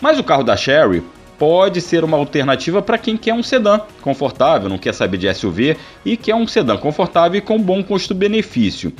Mas 0.00 0.18
o 0.18 0.24
carro 0.24 0.44
da 0.44 0.56
Sherry 0.56 1.02
pode 1.38 1.80
ser 1.80 2.02
uma 2.04 2.16
alternativa 2.16 2.82
para 2.82 2.98
quem 2.98 3.16
quer 3.16 3.34
um 3.34 3.42
sedã 3.42 3.80
confortável, 4.02 4.68
não 4.68 4.78
quer 4.78 4.94
saber 4.94 5.18
de 5.18 5.34
SUV 5.34 5.76
e 6.04 6.16
quer 6.16 6.34
um 6.34 6.46
sedã 6.46 6.76
confortável 6.76 7.38
e 7.38 7.40
com 7.40 7.60
bom 7.60 7.82
custo-benefício. 7.82 8.92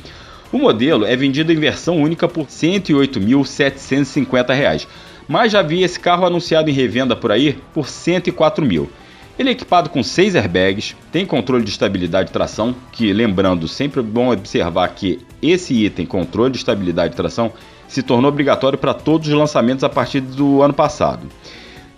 O 0.51 0.57
modelo 0.57 1.05
é 1.05 1.15
vendido 1.15 1.51
em 1.51 1.55
versão 1.55 1.97
única 1.97 2.27
por 2.27 2.43
R$ 2.43 2.49
108.750, 2.49 4.87
mas 5.27 5.51
já 5.51 5.61
vi 5.61 5.83
esse 5.83 5.99
carro 5.99 6.25
anunciado 6.25 6.67
em 6.69 6.73
revenda 6.73 7.15
por 7.15 7.31
aí 7.31 7.59
por 7.73 7.85
R$ 7.85 7.91
104 7.91 8.65
mil. 8.65 8.89
Ele 9.37 9.49
é 9.49 9.51
equipado 9.51 9.89
com 9.89 10.01
6 10.01 10.37
airbags, 10.37 10.95
tem 11.11 11.25
controle 11.25 11.61
de 11.63 11.69
estabilidade 11.69 12.29
e 12.29 12.33
tração, 12.33 12.73
que 12.91 13.11
lembrando, 13.11 13.67
sempre 13.67 13.99
é 13.99 14.03
bom 14.03 14.31
observar 14.31 14.87
que 14.89 15.19
esse 15.41 15.73
item, 15.73 16.05
controle 16.05 16.51
de 16.51 16.59
estabilidade 16.59 17.13
e 17.13 17.17
tração, 17.17 17.51
se 17.85 18.01
tornou 18.01 18.29
obrigatório 18.29 18.79
para 18.79 18.93
todos 18.93 19.27
os 19.27 19.33
lançamentos 19.33 19.83
a 19.83 19.89
partir 19.89 20.21
do 20.21 20.61
ano 20.61 20.73
passado. 20.73 21.27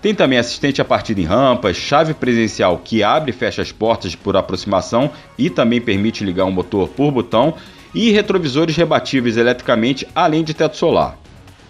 Tem 0.01 0.13
também 0.13 0.37
assistente 0.37 0.79
a 0.79 0.85
partida 0.85 1.19
em 1.19 1.23
rampas, 1.25 1.75
chave 1.75 2.13
presencial 2.13 2.79
que 2.83 3.03
abre 3.03 3.31
e 3.31 3.33
fecha 3.33 3.61
as 3.61 3.71
portas 3.71 4.15
por 4.15 4.37
aproximação 4.37 5.09
e 5.37 5.49
também 5.49 5.81
permite 5.81 6.23
ligar 6.23 6.45
um 6.45 6.51
motor 6.51 6.87
por 6.87 7.11
botão 7.11 7.55
e 7.95 8.11
retrovisores 8.11 8.75
rebatíveis 8.75 9.37
eletricamente, 9.37 10.07
além 10.13 10.43
de 10.43 10.53
teto 10.53 10.77
solar. 10.77 11.17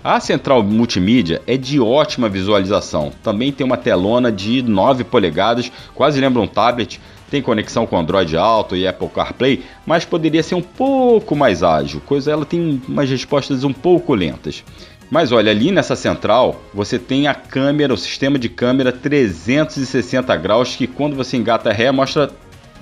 A 0.04 0.20
central 0.20 0.62
multimídia 0.62 1.42
é 1.48 1.58
de 1.58 1.80
ótima 1.80 2.30
visualização. 2.30 3.12
Também 3.24 3.52
tem 3.52 3.66
uma 3.66 3.78
telona 3.78 4.32
de 4.32 4.62
9 4.62 5.04
polegadas, 5.06 5.72
quase 5.96 6.20
lembra 6.20 6.42
um 6.42 6.48
tablet. 6.48 7.00
Tem 7.30 7.42
conexão 7.42 7.86
com 7.86 7.98
Android 7.98 8.38
Auto 8.38 8.76
e 8.76 8.88
Apple 8.88 9.10
CarPlay, 9.10 9.64
mas 9.86 10.06
poderia 10.06 10.42
ser 10.42 10.56
um 10.56 10.62
pouco 10.62 11.36
mais 11.36 11.62
ágil, 11.62 12.00
coisa 12.06 12.32
ela 12.32 12.46
tem 12.46 12.82
umas 12.88 13.10
respostas 13.10 13.66
um 13.66 13.74
pouco 13.74 14.14
lentas. 14.14 14.64
Mas 15.10 15.32
olha, 15.32 15.52
ali 15.52 15.72
nessa 15.72 15.96
central 15.96 16.62
você 16.74 17.00
tem 17.00 17.28
a 17.28 17.34
câmera, 17.34 17.94
o 17.94 17.98
sistema 17.98 18.38
de 18.38 18.50
câmera 18.50 18.92
360 18.92 20.36
graus 20.36 20.76
que 20.76 20.86
quando 20.86 21.16
você 21.16 21.38
engata 21.38 21.72
ré 21.72 21.92
mostra 21.92 22.30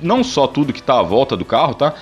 não 0.01 0.24
só 0.24 0.48
tudo 0.48 0.74
que 0.74 0.79
está 0.79 1.00
à 1.00 1.03
volta 1.03 1.38
do 1.38 1.46
carro, 1.46 1.75
tá? 1.75 1.94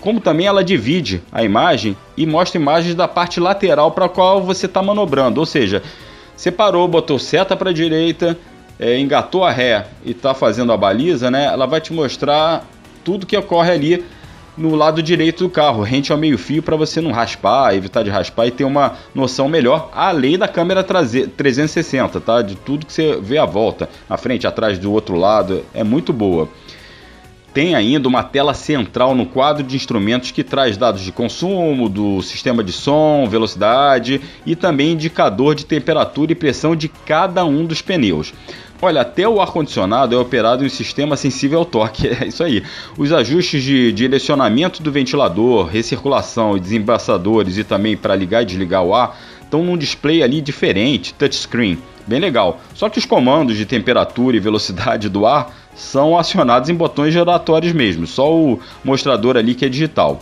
Como 0.00 0.20
também 0.20 0.46
ela 0.46 0.64
divide 0.64 1.22
a 1.32 1.42
imagem 1.42 1.96
e 2.16 2.26
mostra 2.26 2.60
imagens 2.60 2.94
da 2.94 3.08
parte 3.08 3.40
lateral 3.40 3.90
para 3.90 4.06
a 4.06 4.08
qual 4.08 4.42
você 4.42 4.66
está 4.66 4.82
manobrando. 4.82 5.40
Ou 5.40 5.46
seja, 5.46 5.82
você 6.36 6.50
parou, 6.50 6.86
botou 6.86 7.18
seta 7.18 7.56
para 7.56 7.70
a 7.70 7.72
direita, 7.72 8.38
é, 8.78 8.98
engatou 8.98 9.44
a 9.44 9.50
ré 9.50 9.86
e 10.04 10.10
está 10.10 10.34
fazendo 10.34 10.72
a 10.72 10.76
baliza, 10.76 11.30
né? 11.30 11.44
Ela 11.44 11.66
vai 11.66 11.80
te 11.80 11.92
mostrar 11.92 12.64
tudo 13.04 13.26
que 13.26 13.36
ocorre 13.36 13.70
ali 13.70 14.04
no 14.56 14.74
lado 14.74 15.02
direito 15.02 15.44
do 15.44 15.50
carro, 15.50 15.82
rente 15.82 16.12
ao 16.12 16.18
meio-fio 16.18 16.62
para 16.62 16.76
você 16.76 17.00
não 17.00 17.12
raspar, 17.12 17.74
evitar 17.74 18.02
de 18.02 18.10
raspar 18.10 18.46
e 18.46 18.50
ter 18.50 18.64
uma 18.64 18.94
noção 19.14 19.48
melhor, 19.48 19.90
além 19.92 20.38
da 20.38 20.48
câmera 20.48 20.82
360, 20.82 22.20
tá? 22.20 22.42
De 22.42 22.54
tudo 22.56 22.86
que 22.86 22.92
você 22.92 23.18
vê 23.20 23.38
à 23.38 23.44
volta, 23.44 23.88
na 24.08 24.16
frente, 24.16 24.46
atrás, 24.46 24.78
do 24.78 24.92
outro 24.92 25.16
lado, 25.16 25.64
é 25.74 25.84
muito 25.84 26.12
boa. 26.12 26.48
Tem 27.56 27.74
ainda 27.74 28.06
uma 28.06 28.22
tela 28.22 28.52
central 28.52 29.14
no 29.14 29.24
quadro 29.24 29.62
de 29.62 29.76
instrumentos 29.76 30.30
que 30.30 30.44
traz 30.44 30.76
dados 30.76 31.00
de 31.00 31.10
consumo, 31.10 31.88
do 31.88 32.20
sistema 32.20 32.62
de 32.62 32.70
som, 32.70 33.26
velocidade 33.26 34.20
e 34.44 34.54
também 34.54 34.92
indicador 34.92 35.54
de 35.54 35.64
temperatura 35.64 36.32
e 36.32 36.34
pressão 36.34 36.76
de 36.76 36.86
cada 36.86 37.46
um 37.46 37.64
dos 37.64 37.80
pneus. 37.80 38.34
Olha, 38.82 39.00
até 39.00 39.26
o 39.26 39.40
ar-condicionado 39.40 40.14
é 40.14 40.18
operado 40.18 40.64
em 40.64 40.66
um 40.66 40.68
sistema 40.68 41.16
sensível 41.16 41.60
ao 41.60 41.64
torque, 41.64 42.08
é 42.12 42.26
isso 42.26 42.44
aí. 42.44 42.62
Os 42.98 43.10
ajustes 43.10 43.62
de 43.62 43.90
direcionamento 43.90 44.82
do 44.82 44.92
ventilador, 44.92 45.64
recirculação 45.64 46.58
e 46.58 46.60
desembaçadores 46.60 47.56
e 47.56 47.64
também 47.64 47.96
para 47.96 48.14
ligar 48.14 48.42
e 48.42 48.44
desligar 48.44 48.84
o 48.84 48.94
ar 48.94 49.18
estão 49.40 49.64
num 49.64 49.78
display 49.78 50.22
ali 50.22 50.42
diferente, 50.42 51.14
touchscreen, 51.14 51.78
bem 52.06 52.20
legal. 52.20 52.60
Só 52.74 52.90
que 52.90 52.98
os 52.98 53.06
comandos 53.06 53.56
de 53.56 53.64
temperatura 53.64 54.36
e 54.36 54.40
velocidade 54.40 55.08
do 55.08 55.24
ar 55.24 55.65
são 55.76 56.18
acionados 56.18 56.70
em 56.70 56.74
botões 56.74 57.12
giratórios 57.12 57.72
mesmo, 57.72 58.06
só 58.06 58.34
o 58.34 58.58
mostrador 58.82 59.36
ali 59.36 59.54
que 59.54 59.64
é 59.64 59.68
digital. 59.68 60.20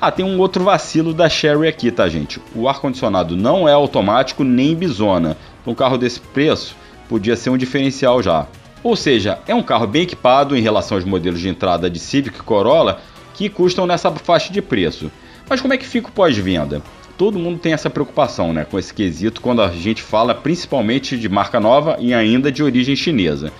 Ah, 0.00 0.10
tem 0.10 0.24
um 0.24 0.38
outro 0.38 0.64
vacilo 0.64 1.14
da 1.14 1.28
Sherry 1.28 1.68
aqui, 1.68 1.90
tá, 1.90 2.08
gente? 2.08 2.40
O 2.54 2.68
ar-condicionado 2.68 3.36
não 3.36 3.68
é 3.68 3.72
automático 3.72 4.42
nem 4.42 4.74
bisona. 4.74 5.36
Um 5.66 5.74
carro 5.74 5.98
desse 5.98 6.20
preço, 6.20 6.74
podia 7.08 7.36
ser 7.36 7.50
um 7.50 7.58
diferencial 7.58 8.22
já. 8.22 8.46
Ou 8.82 8.96
seja, 8.96 9.38
é 9.46 9.54
um 9.54 9.62
carro 9.62 9.86
bem 9.86 10.02
equipado 10.02 10.56
em 10.56 10.62
relação 10.62 10.96
aos 10.96 11.04
modelos 11.04 11.38
de 11.38 11.48
entrada 11.48 11.90
de 11.90 11.98
Civic 11.98 12.38
e 12.38 12.42
Corolla 12.42 13.00
que 13.34 13.48
custam 13.48 13.86
nessa 13.86 14.10
faixa 14.10 14.52
de 14.52 14.62
preço. 14.62 15.10
Mas 15.48 15.60
como 15.60 15.74
é 15.74 15.76
que 15.76 15.86
fica 15.86 16.08
o 16.08 16.12
pós-venda? 16.12 16.82
Todo 17.18 17.38
mundo 17.38 17.58
tem 17.58 17.74
essa 17.74 17.90
preocupação 17.90 18.52
né, 18.52 18.64
com 18.64 18.78
esse 18.78 18.94
quesito 18.94 19.42
quando 19.42 19.60
a 19.60 19.68
gente 19.68 20.02
fala 20.02 20.34
principalmente 20.34 21.18
de 21.18 21.28
marca 21.28 21.60
nova 21.60 21.96
e 22.00 22.14
ainda 22.14 22.50
de 22.50 22.62
origem 22.62 22.96
chinesa. 22.96 23.52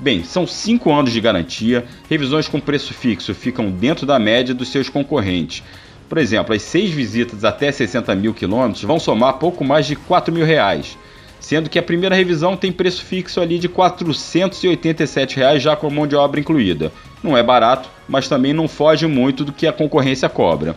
Bem, 0.00 0.24
são 0.24 0.46
5 0.46 0.90
anos 0.92 1.12
de 1.12 1.20
garantia, 1.20 1.84
revisões 2.08 2.48
com 2.48 2.58
preço 2.58 2.94
fixo 2.94 3.34
ficam 3.34 3.70
dentro 3.70 4.06
da 4.06 4.18
média 4.18 4.54
dos 4.54 4.68
seus 4.68 4.88
concorrentes. 4.88 5.62
Por 6.08 6.18
exemplo, 6.18 6.54
as 6.54 6.62
6 6.62 6.90
visitas 6.90 7.44
até 7.44 7.70
60 7.70 8.14
mil 8.14 8.32
quilômetros 8.32 8.82
vão 8.82 8.98
somar 8.98 9.34
pouco 9.34 9.64
mais 9.64 9.86
de 9.86 9.94
4 9.94 10.32
mil 10.32 10.44
reais 10.44 10.96
sendo 11.40 11.70
que 11.70 11.78
a 11.78 11.82
primeira 11.82 12.14
revisão 12.14 12.56
tem 12.56 12.70
preço 12.70 13.02
fixo 13.02 13.40
ali 13.40 13.58
de 13.58 13.68
487 13.68 15.36
reais 15.36 15.62
já 15.62 15.74
com 15.74 15.90
mão 15.90 16.06
de 16.06 16.14
obra 16.14 16.38
incluída. 16.38 16.92
Não 17.22 17.36
é 17.36 17.42
barato, 17.42 17.88
mas 18.06 18.28
também 18.28 18.52
não 18.52 18.68
foge 18.68 19.06
muito 19.06 19.44
do 19.44 19.52
que 19.52 19.66
a 19.66 19.72
concorrência 19.72 20.28
cobra. 20.28 20.76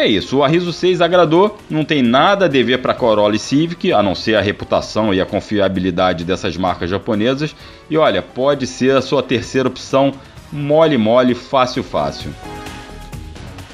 É 0.00 0.06
isso, 0.06 0.38
o 0.38 0.42
Arriso 0.42 0.72
6 0.72 1.02
agradou, 1.02 1.58
não 1.68 1.84
tem 1.84 2.00
nada 2.00 2.46
a 2.46 2.48
dever 2.48 2.80
para 2.80 2.94
Corolla 2.94 3.36
e 3.36 3.38
Civic, 3.38 3.92
a 3.92 4.02
não 4.02 4.14
ser 4.14 4.34
a 4.34 4.40
reputação 4.40 5.12
e 5.12 5.20
a 5.20 5.26
confiabilidade 5.26 6.24
dessas 6.24 6.56
marcas 6.56 6.88
japonesas. 6.88 7.54
E 7.90 7.98
olha, 7.98 8.22
pode 8.22 8.66
ser 8.66 8.96
a 8.96 9.02
sua 9.02 9.22
terceira 9.22 9.68
opção, 9.68 10.14
mole 10.50 10.96
mole, 10.96 11.34
fácil 11.34 11.82
fácil. 11.82 12.30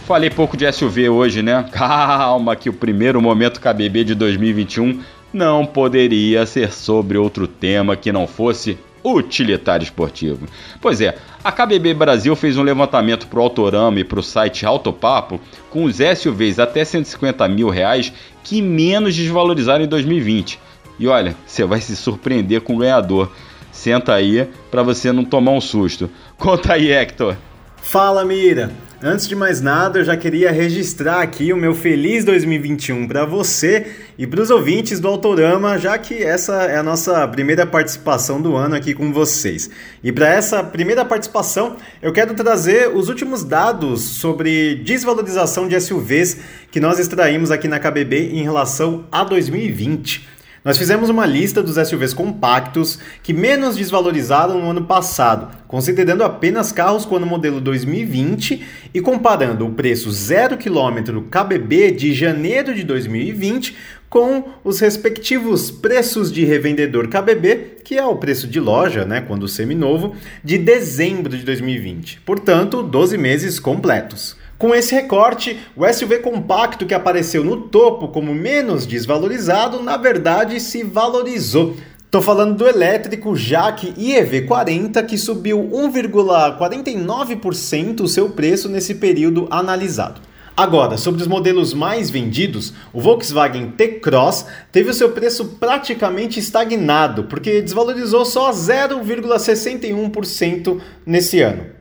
Falei 0.05 0.29
pouco 0.29 0.57
de 0.57 0.71
SUV 0.73 1.09
hoje, 1.11 1.43
né? 1.43 1.65
Calma, 1.71 2.57
que 2.57 2.69
o 2.69 2.73
primeiro 2.73 3.23
momento 3.23 3.61
KBB 3.61 4.03
de 4.03 4.17
2021 4.17 5.01
não 5.33 5.65
poderia 5.65 6.45
ser 6.45 6.73
sobre 6.73 7.17
outro 7.17 7.47
tema 7.47 7.95
que 7.95 8.11
não 8.11 8.27
fosse 8.27 8.77
utilitário 9.15 9.85
esportivo. 9.85 10.47
Pois 10.81 11.01
é, 11.01 11.17
a 11.43 11.53
KBB 11.53 11.95
Brasil 11.95 12.35
fez 12.35 12.57
um 12.57 12.63
levantamento 12.63 13.27
para 13.27 13.39
o 13.39 13.43
Autorama 13.43 14.01
e 14.01 14.05
para 14.05 14.21
o 14.21 14.23
site 14.23 14.67
Autopapo 14.67 15.41
com 15.71 15.85
os 15.85 15.97
SUVs 15.97 16.59
até 16.59 16.85
150 16.85 17.47
mil 17.49 17.69
reais 17.69 18.13
que 18.43 18.63
menos 18.63 19.15
desvalorizaram 19.15 19.85
em 19.85 19.89
2020. 19.89 20.59
E 20.99 21.07
olha, 21.07 21.37
você 21.47 21.65
vai 21.65 21.81
se 21.81 21.95
surpreender 21.95 22.63
com 22.63 22.75
o 22.75 22.79
ganhador. 22.79 23.31
Senta 23.71 24.15
aí 24.15 24.49
para 24.71 24.83
você 24.83 25.13
não 25.13 25.25
tomar 25.25 25.53
um 25.53 25.61
susto. 25.61 26.09
Conta 26.39 26.73
aí, 26.73 26.91
Hector. 26.91 27.37
Fala, 27.77 28.25
Mira! 28.25 28.73
Antes 29.03 29.29
de 29.29 29.37
mais 29.37 29.61
nada, 29.61 29.99
eu 29.99 30.05
já 30.05 30.17
queria 30.17 30.51
registrar 30.51 31.21
aqui 31.21 31.53
o 31.53 31.57
meu 31.57 31.75
feliz 31.75 32.25
2021 32.25 33.07
para 33.07 33.27
você 33.27 33.89
e 34.17 34.27
para 34.27 34.41
os 34.41 34.49
ouvintes 34.49 34.99
do 34.99 35.07
Autorama, 35.07 35.77
já 35.77 35.99
que 35.99 36.15
essa 36.15 36.63
é 36.63 36.79
a 36.79 36.83
nossa 36.83 37.29
primeira 37.29 37.67
participação 37.67 38.41
do 38.41 38.57
ano 38.57 38.75
aqui 38.75 38.95
com 38.95 39.13
vocês. 39.13 39.69
E 40.03 40.11
para 40.11 40.33
essa 40.33 40.65
primeira 40.65 41.05
participação, 41.05 41.77
eu 42.01 42.11
quero 42.11 42.33
trazer 42.33 42.89
os 42.89 43.11
últimos 43.11 43.45
dados 43.45 44.01
sobre 44.01 44.77
desvalorização 44.77 45.69
de 45.69 45.79
SUVs 45.79 46.39
que 46.71 46.81
nós 46.81 46.99
extraímos 46.99 47.51
aqui 47.51 47.69
na 47.69 47.79
KBB 47.79 48.31
em 48.33 48.43
relação 48.43 49.05
a 49.13 49.23
2020. 49.25 50.36
Nós 50.67 50.77
fizemos 50.77 51.09
uma 51.09 51.25
lista 51.25 51.63
dos 51.63 51.77
SUVs 51.77 52.13
compactos 52.13 52.99
que 53.23 53.33
menos 53.33 53.77
desvalorizaram 53.77 54.61
no 54.61 54.71
ano 54.71 54.85
passado, 54.85 55.57
considerando 55.69 56.25
apenas 56.25 56.73
carros 56.73 57.05
com 57.05 57.15
ano 57.15 57.25
modelo 57.25 57.61
2020 57.61 58.67
e 58.93 59.01
comparando 59.01 59.65
o 59.65 59.71
preço 59.71 60.11
0 60.11 60.57
km 60.57 61.23
KBB 61.31 61.93
de 61.93 62.13
janeiro 62.13 62.75
de 62.75 62.83
2020 62.83 63.77
com 64.11 64.43
os 64.65 64.81
respectivos 64.81 65.71
preços 65.71 66.33
de 66.33 66.45
revendedor 66.45 67.07
KBB, 67.07 67.77
que 67.85 67.97
é 67.97 68.05
o 68.05 68.17
preço 68.17 68.49
de 68.49 68.59
loja, 68.59 69.05
né, 69.05 69.21
quando 69.21 69.47
seminovo, 69.47 70.17
de 70.43 70.59
dezembro 70.59 71.37
de 71.37 71.45
2020. 71.45 72.23
Portanto, 72.27 72.83
12 72.83 73.17
meses 73.17 73.61
completos. 73.61 74.37
Com 74.59 74.75
esse 74.75 74.95
recorte, 74.95 75.59
o 75.77 75.87
SUV 75.87 76.21
compacto 76.21 76.87
que 76.87 76.95
apareceu 76.95 77.45
no 77.45 77.69
topo 77.69 78.09
como 78.09 78.35
menos 78.35 78.87
desvalorizado, 78.87 79.83
na 79.83 79.99
verdade 79.99 80.59
se 80.61 80.83
valorizou. 80.83 81.77
Estou 82.07 82.23
falando 82.23 82.57
do 82.57 82.67
elétrico 82.67 83.37
Jaque 83.37 83.93
IEV40 83.93 85.05
que 85.05 85.19
subiu 85.19 85.59
1,49% 85.59 88.01
o 88.01 88.09
seu 88.09 88.31
preço 88.31 88.71
nesse 88.71 88.95
período 88.95 89.47
analisado. 89.51 90.23
Agora, 90.57 90.97
sobre 90.97 91.21
os 91.21 91.29
modelos 91.29 91.75
mais 91.75 92.09
vendidos, 92.09 92.73
o 92.95 93.01
Volkswagen 93.03 93.73
T-Cross 93.73 94.47
teve 94.73 94.89
o 94.89 94.95
seu 94.95 95.11
preço 95.11 95.59
praticamente 95.61 96.41
estagnado, 96.41 97.25
porque 97.25 97.61
desvalorizou 97.61 98.25
só 98.25 98.51
0,61% 98.53 100.81
nesse 101.05 101.43
ano. 101.43 101.76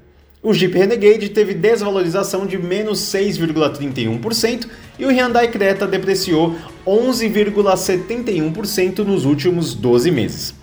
O 0.45 0.53
Jeep 0.53 0.77
Renegade 0.77 1.27
teve 1.29 1.53
desvalorização 1.55 2.45
de 2.45 2.55
menos 2.55 2.99
6,31% 2.99 4.67
e 4.99 5.03
o 5.03 5.09
Hyundai 5.09 5.47
Creta 5.47 5.87
depreciou 5.87 6.53
11,71% 6.85 8.99
nos 8.99 9.25
últimos 9.25 9.73
12 9.73 10.11
meses. 10.11 10.53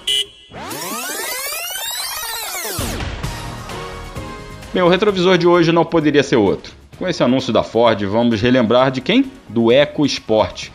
Bem, 4.77 4.83
o 4.83 4.89
retrovisor 4.89 5.39
de 5.39 5.47
hoje 5.47 5.71
não 5.71 5.83
poderia 5.83 6.21
ser 6.21 6.35
outro. 6.35 6.71
Com 6.99 7.07
esse 7.07 7.23
anúncio 7.23 7.51
da 7.51 7.63
Ford, 7.63 7.99
vamos 8.03 8.39
relembrar 8.39 8.91
de 8.91 9.01
quem? 9.01 9.25
Do 9.49 9.71
EcoSport. 9.71 10.69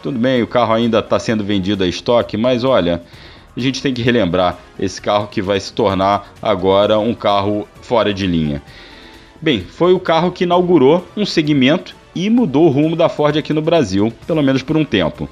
Tudo 0.00 0.16
bem, 0.16 0.40
o 0.44 0.46
carro 0.46 0.74
ainda 0.74 1.00
está 1.00 1.18
sendo 1.18 1.42
vendido 1.42 1.82
a 1.82 1.86
estoque, 1.88 2.36
mas 2.36 2.62
olha, 2.62 3.02
a 3.56 3.58
gente 3.58 3.82
tem 3.82 3.92
que 3.92 4.00
relembrar 4.00 4.56
esse 4.78 5.02
carro 5.02 5.26
que 5.26 5.42
vai 5.42 5.58
se 5.58 5.72
tornar 5.72 6.32
agora 6.40 7.00
um 7.00 7.12
carro 7.12 7.66
fora 7.82 8.14
de 8.14 8.28
linha. 8.28 8.62
Bem, 9.42 9.60
foi 9.60 9.92
o 9.92 9.98
carro 9.98 10.30
que 10.30 10.44
inaugurou 10.44 11.04
um 11.16 11.26
segmento 11.26 11.96
e 12.14 12.30
mudou 12.30 12.66
o 12.66 12.70
rumo 12.70 12.94
da 12.94 13.08
Ford 13.08 13.36
aqui 13.36 13.52
no 13.52 13.60
Brasil, 13.60 14.12
pelo 14.24 14.40
menos 14.40 14.62
por 14.62 14.76
um 14.76 14.84
tempo. 14.84 15.28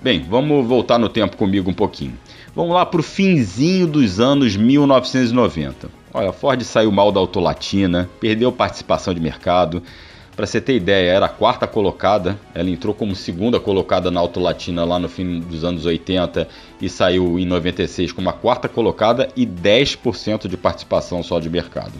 Bem, 0.00 0.24
vamos 0.30 0.64
voltar 0.64 0.96
no 0.96 1.08
tempo 1.08 1.36
comigo 1.36 1.68
um 1.68 1.74
pouquinho. 1.74 2.16
Vamos 2.54 2.72
lá 2.72 2.86
para 2.86 3.00
o 3.00 3.02
finzinho 3.02 3.88
dos 3.88 4.20
anos 4.20 4.56
1990. 4.56 6.03
Olha, 6.16 6.30
a 6.30 6.32
Ford 6.32 6.62
saiu 6.62 6.92
mal 6.92 7.10
da 7.10 7.18
Autolatina, 7.18 8.08
perdeu 8.20 8.52
participação 8.52 9.12
de 9.12 9.18
mercado. 9.18 9.82
Para 10.36 10.46
você 10.46 10.60
ter 10.60 10.76
ideia, 10.76 11.10
era 11.10 11.26
a 11.26 11.28
quarta 11.28 11.66
colocada, 11.66 12.38
ela 12.54 12.70
entrou 12.70 12.94
como 12.94 13.16
segunda 13.16 13.58
colocada 13.58 14.12
na 14.12 14.20
Autolatina 14.20 14.84
lá 14.84 14.96
no 14.96 15.08
fim 15.08 15.40
dos 15.40 15.64
anos 15.64 15.84
80 15.84 16.46
e 16.80 16.88
saiu 16.88 17.36
em 17.36 17.44
96 17.44 18.12
como 18.12 18.30
a 18.30 18.32
quarta 18.32 18.68
colocada 18.68 19.28
e 19.34 19.44
10% 19.44 20.46
de 20.46 20.56
participação 20.56 21.20
só 21.20 21.40
de 21.40 21.50
mercado. 21.50 21.94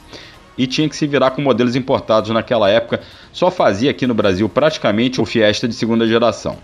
E 0.57 0.68
tinha 0.68 0.88
que 0.88 0.94
se 0.94 1.09
virar 1.09 1.33
com 1.33 1.42
modelos 1.42 1.74
importados 1.74 2.31
naquela 2.31 2.70
época, 2.70 3.00
só 3.33 3.50
fazia 3.50 3.90
aqui 3.90 4.07
no 4.07 4.14
Brasil 4.14 4.48
praticamente 4.48 5.20
o 5.20 5.24
Fiesta 5.24 5.66
de 5.66 5.74
segunda 5.74 6.07
geração. 6.07 6.57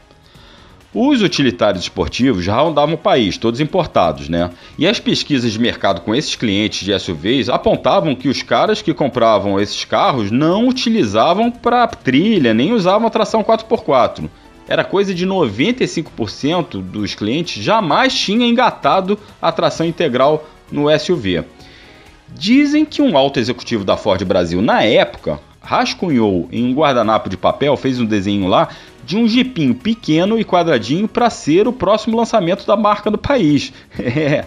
Os 0.92 1.22
utilitários 1.22 1.84
esportivos 1.84 2.44
já 2.44 2.60
rondavam 2.60 2.96
o 2.96 2.98
país, 2.98 3.38
todos 3.38 3.60
importados, 3.60 4.28
né? 4.28 4.50
E 4.76 4.88
as 4.88 4.98
pesquisas 4.98 5.52
de 5.52 5.58
mercado 5.60 6.00
com 6.00 6.12
esses 6.12 6.34
clientes 6.34 6.84
de 6.84 6.98
SUVs 6.98 7.48
apontavam 7.48 8.16
que 8.16 8.28
os 8.28 8.42
caras 8.42 8.82
que 8.82 8.92
compravam 8.92 9.60
esses 9.60 9.84
carros 9.84 10.32
não 10.32 10.66
utilizavam 10.66 11.48
para 11.48 11.86
trilha, 11.86 12.52
nem 12.52 12.72
usavam 12.72 13.08
tração 13.08 13.44
4x4. 13.44 14.28
Era 14.68 14.82
coisa 14.82 15.14
de 15.14 15.24
95% 15.24 16.82
dos 16.82 17.14
clientes 17.14 17.62
jamais 17.62 18.12
tinha 18.12 18.46
engatado 18.46 19.16
a 19.40 19.52
tração 19.52 19.86
integral 19.86 20.48
no 20.72 20.86
SUV. 20.98 21.44
Dizem 22.34 22.84
que 22.84 23.00
um 23.00 23.16
alto 23.16 23.38
executivo 23.38 23.84
da 23.84 23.96
Ford 23.96 24.24
Brasil 24.24 24.60
na 24.60 24.82
época 24.82 25.38
rascunhou 25.62 26.48
em 26.50 26.64
um 26.64 26.74
guardanapo 26.74 27.28
de 27.28 27.36
papel, 27.36 27.76
fez 27.76 28.00
um 28.00 28.04
desenho 28.04 28.48
lá 28.48 28.68
de 29.10 29.16
um 29.16 29.26
jipinho 29.26 29.74
pequeno 29.74 30.38
e 30.38 30.44
quadradinho 30.44 31.08
para 31.08 31.28
ser 31.28 31.66
o 31.66 31.72
próximo 31.72 32.16
lançamento 32.16 32.64
da 32.64 32.76
marca 32.76 33.10
no 33.10 33.18
país. 33.18 33.72
É. 34.00 34.44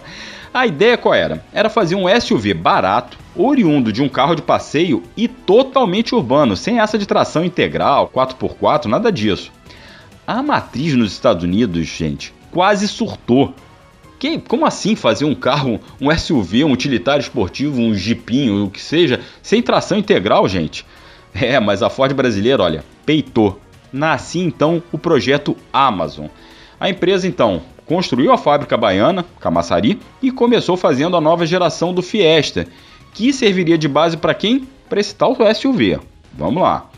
A 0.52 0.68
ideia 0.68 0.96
qual 0.96 1.12
era? 1.12 1.44
Era 1.52 1.68
fazer 1.68 1.96
um 1.96 2.04
SUV 2.20 2.54
barato, 2.54 3.18
oriundo 3.34 3.92
de 3.92 4.00
um 4.00 4.08
carro 4.08 4.36
de 4.36 4.42
passeio 4.42 5.02
e 5.16 5.26
totalmente 5.26 6.14
urbano, 6.14 6.56
sem 6.56 6.78
essa 6.78 6.96
de 6.96 7.06
tração 7.06 7.44
integral, 7.44 8.08
4x4, 8.14 8.84
nada 8.84 9.10
disso. 9.10 9.50
A 10.24 10.40
matriz 10.44 10.94
nos 10.94 11.12
Estados 11.12 11.42
Unidos, 11.42 11.86
gente, 11.86 12.32
quase 12.52 12.86
surtou. 12.86 13.52
Que, 14.16 14.38
como 14.38 14.64
assim 14.64 14.94
fazer 14.94 15.24
um 15.24 15.34
carro, 15.34 15.80
um 16.00 16.16
SUV, 16.16 16.62
um 16.62 16.70
utilitário 16.70 17.20
esportivo, 17.20 17.80
um 17.80 17.92
jipinho, 17.92 18.66
o 18.66 18.70
que 18.70 18.80
seja, 18.80 19.20
sem 19.42 19.60
tração 19.60 19.98
integral, 19.98 20.48
gente? 20.48 20.86
É, 21.34 21.58
mas 21.58 21.82
a 21.82 21.90
Ford 21.90 22.14
brasileira, 22.14 22.62
olha, 22.62 22.84
peitou 23.04 23.60
nascia 23.94 24.44
então 24.44 24.82
o 24.90 24.98
projeto 24.98 25.56
Amazon. 25.72 26.26
A 26.80 26.90
empresa 26.90 27.28
então 27.28 27.62
construiu 27.86 28.32
a 28.32 28.38
fábrica 28.38 28.76
baiana, 28.76 29.24
Camaçari, 29.38 30.00
e 30.20 30.32
começou 30.32 30.76
fazendo 30.76 31.16
a 31.16 31.20
nova 31.20 31.46
geração 31.46 31.94
do 31.94 32.02
Fiesta, 32.02 32.66
que 33.12 33.32
serviria 33.32 33.78
de 33.78 33.86
base 33.86 34.16
para 34.16 34.34
quem? 34.34 34.66
Para 34.88 35.00
esse 35.00 35.14
tal 35.14 35.36
SUV. 35.54 36.00
Vamos 36.32 36.62
lá. 36.62 36.90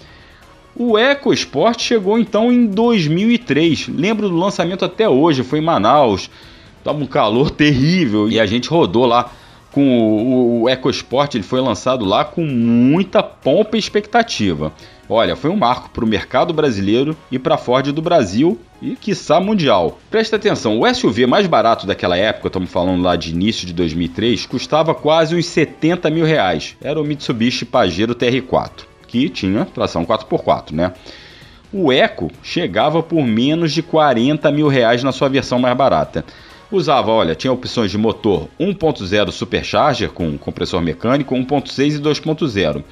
O 0.75 0.99
EcoSport 0.99 1.81
chegou 1.81 2.19
então 2.19 2.51
em 2.51 2.67
2003. 2.67 3.89
Lembro 3.89 4.29
do 4.29 4.37
lançamento 4.37 4.85
até 4.85 5.09
hoje, 5.09 5.43
foi 5.43 5.59
em 5.59 5.63
Manaus. 5.63 6.31
Tava 6.83 6.99
um 6.99 7.07
calor 7.07 7.51
terrível 7.51 8.29
e 8.29 8.41
a 8.41 8.47
gente 8.47 8.69
rodou 8.69 9.07
lá 9.07 9.31
com 9.73 9.99
o, 9.99 10.63
o 10.63 10.69
EcoSport. 10.69 11.35
Ele 11.35 11.45
foi 11.45 11.61
lançado 11.61 12.05
lá 12.05 12.25
com 12.25 12.43
muita 12.43 13.23
pompa 13.23 13.77
e 13.77 13.79
expectativa. 13.79 14.73
Olha, 15.09 15.37
foi 15.37 15.51
um 15.51 15.57
marco 15.57 15.89
para 15.91 16.05
o 16.05 16.09
mercado 16.09 16.53
brasileiro 16.53 17.17
e 17.31 17.39
para 17.39 17.55
a 17.55 17.59
Ford 17.59 17.93
do 17.93 18.03
Brasil 18.03 18.59
e, 18.83 18.97
quiçá, 18.97 19.39
mundial. 19.41 20.01
Presta 20.11 20.35
atenção, 20.35 20.81
o 20.81 20.95
SUV 20.95 21.27
mais 21.27 21.47
barato 21.47 21.87
daquela 21.87 22.17
época, 22.17 22.49
estamos 22.49 22.71
falando 22.71 23.03
lá 23.03 23.15
de 23.15 23.31
início 23.31 23.67
de 23.67 23.73
2003, 23.73 24.47
custava 24.47 24.95
quase 24.95 25.37
uns 25.37 25.47
70 25.47 26.11
mil 26.11 26.25
reais. 26.25 26.77
Era 26.83 27.01
o 27.01 27.05
Mitsubishi 27.05 27.65
Pajero 27.65 28.17
TR4, 28.17 28.85
que 29.07 29.29
tinha 29.29 29.65
tração 29.65 30.05
4x4, 30.05 30.73
né? 30.73 30.93
O 31.73 31.93
Eco 31.93 32.31
chegava 32.43 33.03
por 33.03 33.25
menos 33.25 33.73
de 33.73 33.83
40 33.83 34.51
mil 34.51 34.67
reais 34.67 35.05
na 35.05 35.13
sua 35.13 35.29
versão 35.29 35.59
mais 35.59 35.77
barata. 35.77 36.25
Usava, 36.71 37.13
olha, 37.13 37.37
tinha 37.37 37.53
opções 37.53 37.93
de 37.93 37.99
motor 37.99 38.49
1.0 38.59 39.31
Supercharger 39.31 40.11
com 40.11 40.37
compressor 40.37 40.81
mecânico, 40.83 41.35
1.6 41.35 41.97
e 41.97 42.01
2.0. 42.01 42.83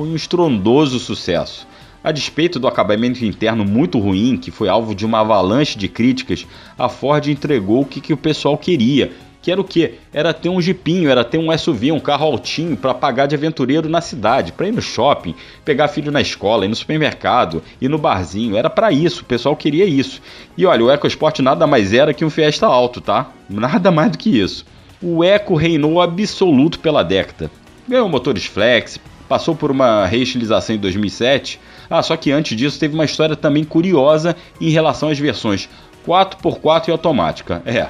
Foi 0.00 0.08
um 0.08 0.16
estrondoso 0.16 0.98
sucesso. 0.98 1.68
A 2.02 2.10
despeito 2.10 2.58
do 2.58 2.66
acabamento 2.66 3.22
interno 3.22 3.66
muito 3.66 3.98
ruim, 3.98 4.38
que 4.38 4.50
foi 4.50 4.66
alvo 4.66 4.94
de 4.94 5.04
uma 5.04 5.20
avalanche 5.20 5.76
de 5.76 5.88
críticas, 5.88 6.46
a 6.78 6.88
Ford 6.88 7.26
entregou 7.26 7.82
o 7.82 7.84
que, 7.84 8.00
que 8.00 8.14
o 8.14 8.16
pessoal 8.16 8.56
queria, 8.56 9.12
que 9.42 9.52
era 9.52 9.60
o 9.60 9.64
quê? 9.64 9.96
Era 10.10 10.32
ter 10.32 10.48
um 10.48 10.58
jipinho, 10.58 11.10
era 11.10 11.22
ter 11.22 11.36
um 11.36 11.54
SUV, 11.54 11.92
um 11.92 12.00
carro 12.00 12.24
altinho 12.24 12.78
para 12.78 12.94
pagar 12.94 13.26
de 13.26 13.34
aventureiro 13.34 13.90
na 13.90 14.00
cidade, 14.00 14.52
para 14.52 14.68
ir 14.68 14.72
no 14.72 14.80
shopping, 14.80 15.34
pegar 15.66 15.88
filho 15.88 16.10
na 16.10 16.22
escola, 16.22 16.64
ir 16.64 16.68
no 16.68 16.76
supermercado, 16.76 17.62
ir 17.78 17.90
no 17.90 17.98
barzinho. 17.98 18.56
Era 18.56 18.70
para 18.70 18.90
isso, 18.90 19.20
o 19.20 19.26
pessoal 19.26 19.54
queria 19.54 19.84
isso. 19.84 20.22
E 20.56 20.64
olha, 20.64 20.82
o 20.82 20.90
EcoSport 20.90 21.40
nada 21.40 21.66
mais 21.66 21.92
era 21.92 22.14
que 22.14 22.24
um 22.24 22.30
Fiesta 22.30 22.66
alto, 22.66 23.02
tá? 23.02 23.30
Nada 23.50 23.90
mais 23.90 24.12
do 24.12 24.16
que 24.16 24.40
isso. 24.40 24.64
O 25.02 25.22
Eco 25.22 25.54
reinou 25.56 26.00
absoluto 26.00 26.78
pela 26.78 27.02
década. 27.02 27.50
Ganhou 27.86 28.08
motores 28.08 28.46
flex, 28.46 28.98
passou 29.30 29.54
por 29.54 29.70
uma 29.70 30.04
reestilização 30.04 30.76
em 30.76 30.78
2007 30.78 31.58
ah, 31.90 32.04
só 32.04 32.16
que 32.16 32.30
antes 32.30 32.56
disso 32.56 32.78
teve 32.78 32.94
uma 32.94 33.04
história 33.04 33.34
também 33.34 33.64
curiosa 33.64 34.36
em 34.60 34.70
relação 34.70 35.08
às 35.08 35.18
versões 35.18 35.68
4x4 36.06 36.88
e 36.88 36.90
automática. 36.92 37.60
É, 37.66 37.88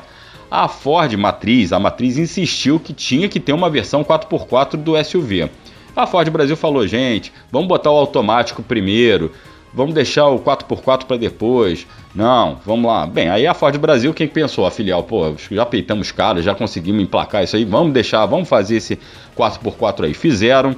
a 0.50 0.66
Ford 0.68 1.12
Matriz, 1.14 1.70
a 1.70 1.78
Matriz 1.78 2.16
insistiu 2.16 2.80
que 2.80 2.94
tinha 2.94 3.28
que 3.28 3.38
ter 3.38 3.52
uma 3.52 3.68
versão 3.68 4.02
4x4 4.02 4.76
do 4.76 5.04
SUV. 5.04 5.50
A 5.94 6.06
Ford 6.06 6.30
Brasil 6.30 6.56
falou, 6.56 6.86
gente, 6.86 7.30
vamos 7.52 7.68
botar 7.68 7.90
o 7.90 7.96
automático 7.96 8.62
primeiro, 8.62 9.32
vamos 9.74 9.94
deixar 9.94 10.28
o 10.28 10.38
4x4 10.38 11.04
para 11.04 11.18
depois. 11.18 11.86
Não, 12.14 12.58
vamos 12.64 12.90
lá. 12.90 13.06
Bem, 13.06 13.28
aí 13.28 13.46
a 13.46 13.52
Ford 13.52 13.76
Brasil, 13.76 14.14
quem 14.14 14.26
pensou? 14.26 14.64
A 14.64 14.70
filial, 14.70 15.02
pô, 15.02 15.34
já 15.50 15.66
peitamos 15.66 16.10
caras, 16.10 16.42
já 16.42 16.54
conseguimos 16.54 17.02
emplacar 17.02 17.44
isso 17.44 17.54
aí, 17.54 17.66
vamos 17.66 17.92
deixar, 17.92 18.24
vamos 18.24 18.48
fazer 18.48 18.76
esse 18.76 18.98
4x4 19.36 20.06
aí. 20.06 20.14
Fizeram, 20.14 20.74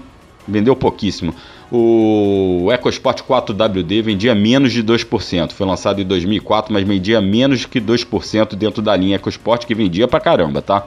vendeu 0.47 0.75
pouquíssimo. 0.77 1.35
O 1.71 2.69
EcoSport 2.71 3.23
4WD 3.23 4.03
vendia 4.03 4.35
menos 4.35 4.73
de 4.73 4.83
2%. 4.83 5.53
Foi 5.53 5.67
lançado 5.67 6.01
em 6.01 6.05
2004, 6.05 6.73
mas 6.73 6.87
vendia 6.87 7.21
menos 7.21 7.65
que 7.65 7.81
2% 7.81 8.55
dentro 8.55 8.83
da 8.83 8.95
linha 8.95 9.17
EcoSport, 9.17 9.67
que 9.67 9.75
vendia 9.75 10.07
pra 10.07 10.21
caramba, 10.21 10.61
tá? 10.61 10.87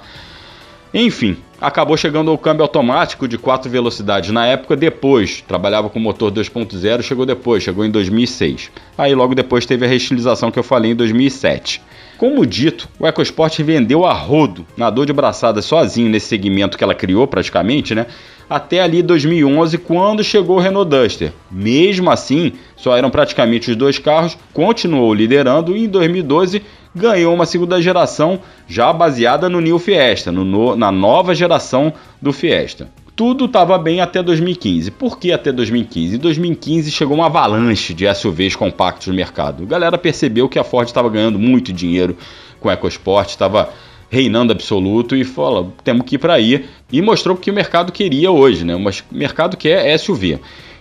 Enfim, 0.94 1.36
acabou 1.60 1.98
chegando 1.98 2.32
ao 2.32 2.38
câmbio 2.38 2.64
automático 2.64 3.28
de 3.28 3.38
4 3.38 3.70
velocidades 3.70 4.30
na 4.30 4.46
época 4.46 4.78
depois. 4.78 5.44
Trabalhava 5.46 5.90
com 5.90 6.00
motor 6.00 6.32
2.0, 6.32 7.02
chegou 7.02 7.26
depois, 7.26 7.64
chegou 7.64 7.84
em 7.84 7.92
2006. 7.92 8.72
Aí 8.98 9.14
logo 9.14 9.36
depois 9.36 9.66
teve 9.66 9.86
a 9.86 9.90
reestilização 9.90 10.52
que 10.52 10.58
eu 10.58 10.64
falei 10.64 10.92
em 10.92 10.96
2007. 10.96 11.82
Como 12.18 12.46
dito, 12.46 12.88
o 12.98 13.06
EcoSport 13.06 13.60
vendeu 13.60 14.06
a 14.06 14.14
rodo, 14.14 14.66
nadou 14.78 15.06
de 15.06 15.12
braçada 15.12 15.62
sozinho 15.62 16.10
nesse 16.10 16.28
segmento 16.28 16.78
que 16.78 16.84
ela 16.84 16.96
criou 16.96 17.28
praticamente, 17.28 17.94
né? 17.94 18.06
Até 18.50 18.82
ali 18.82 19.02
2011, 19.02 19.78
quando 19.80 20.24
chegou 20.24 20.58
o 20.58 20.60
Renault 20.60 20.90
Duster. 20.90 21.34
Mesmo 21.52 22.12
assim, 22.12 22.54
só 22.76 22.96
eram 22.96 23.10
praticamente 23.10 23.72
os 23.72 23.76
dois 23.76 23.98
carros, 23.98 24.38
continuou 24.54 25.14
liderando 25.14 25.76
e 25.76 25.86
em 25.86 25.88
2012 25.88 26.62
ganhou 26.96 27.34
uma 27.34 27.46
segunda 27.46 27.82
geração 27.82 28.40
já 28.68 28.94
baseada 28.94 29.50
no 29.50 29.60
New 29.60 29.80
Fiesta, 29.80 30.32
no, 30.32 30.76
na 30.76 30.92
nova 30.92 31.36
geração 31.36 31.92
do 32.22 32.32
Fiesta 32.32 32.90
tudo 33.16 33.46
estava 33.46 33.78
bem 33.78 34.02
até 34.02 34.22
2015. 34.22 34.92
Por 34.92 35.18
que 35.18 35.32
até 35.32 35.52
2015? 35.52 36.16
Em 36.16 36.20
2015 36.20 36.92
chegou 36.92 37.16
uma 37.16 37.28
avalanche 37.28 37.94
de 37.94 38.14
SUVs 38.14 38.56
compactos 38.56 39.08
no 39.08 39.14
mercado. 39.14 39.64
A 39.64 39.66
galera 39.66 39.98
percebeu 39.98 40.50
que 40.50 40.60
a 40.60 40.64
Ford 40.64 40.88
estava 40.88 41.10
ganhando 41.10 41.40
muito 41.40 41.72
dinheiro 41.72 42.18
com 42.60 42.68
o 42.68 42.72
EcoSport, 42.72 43.30
estava 43.30 43.70
reinando 44.16 44.54
absoluto 44.54 45.16
e 45.16 45.26
falou, 45.26 45.74
temos 45.84 46.06
que 46.06 46.16
ir 46.16 46.18
para 46.18 46.34
aí. 46.34 46.66
E 46.92 47.02
mostrou 47.02 47.36
que 47.36 47.52
o 47.52 47.54
mercado 47.54 47.92
queria 47.92 48.32
hoje, 48.32 48.64
né? 48.64 48.74
O 48.76 48.82
mercado 49.12 49.58
quer 49.58 49.98
SUV. 50.00 50.40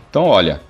Então, 0.09 0.25
olha, 0.25 0.61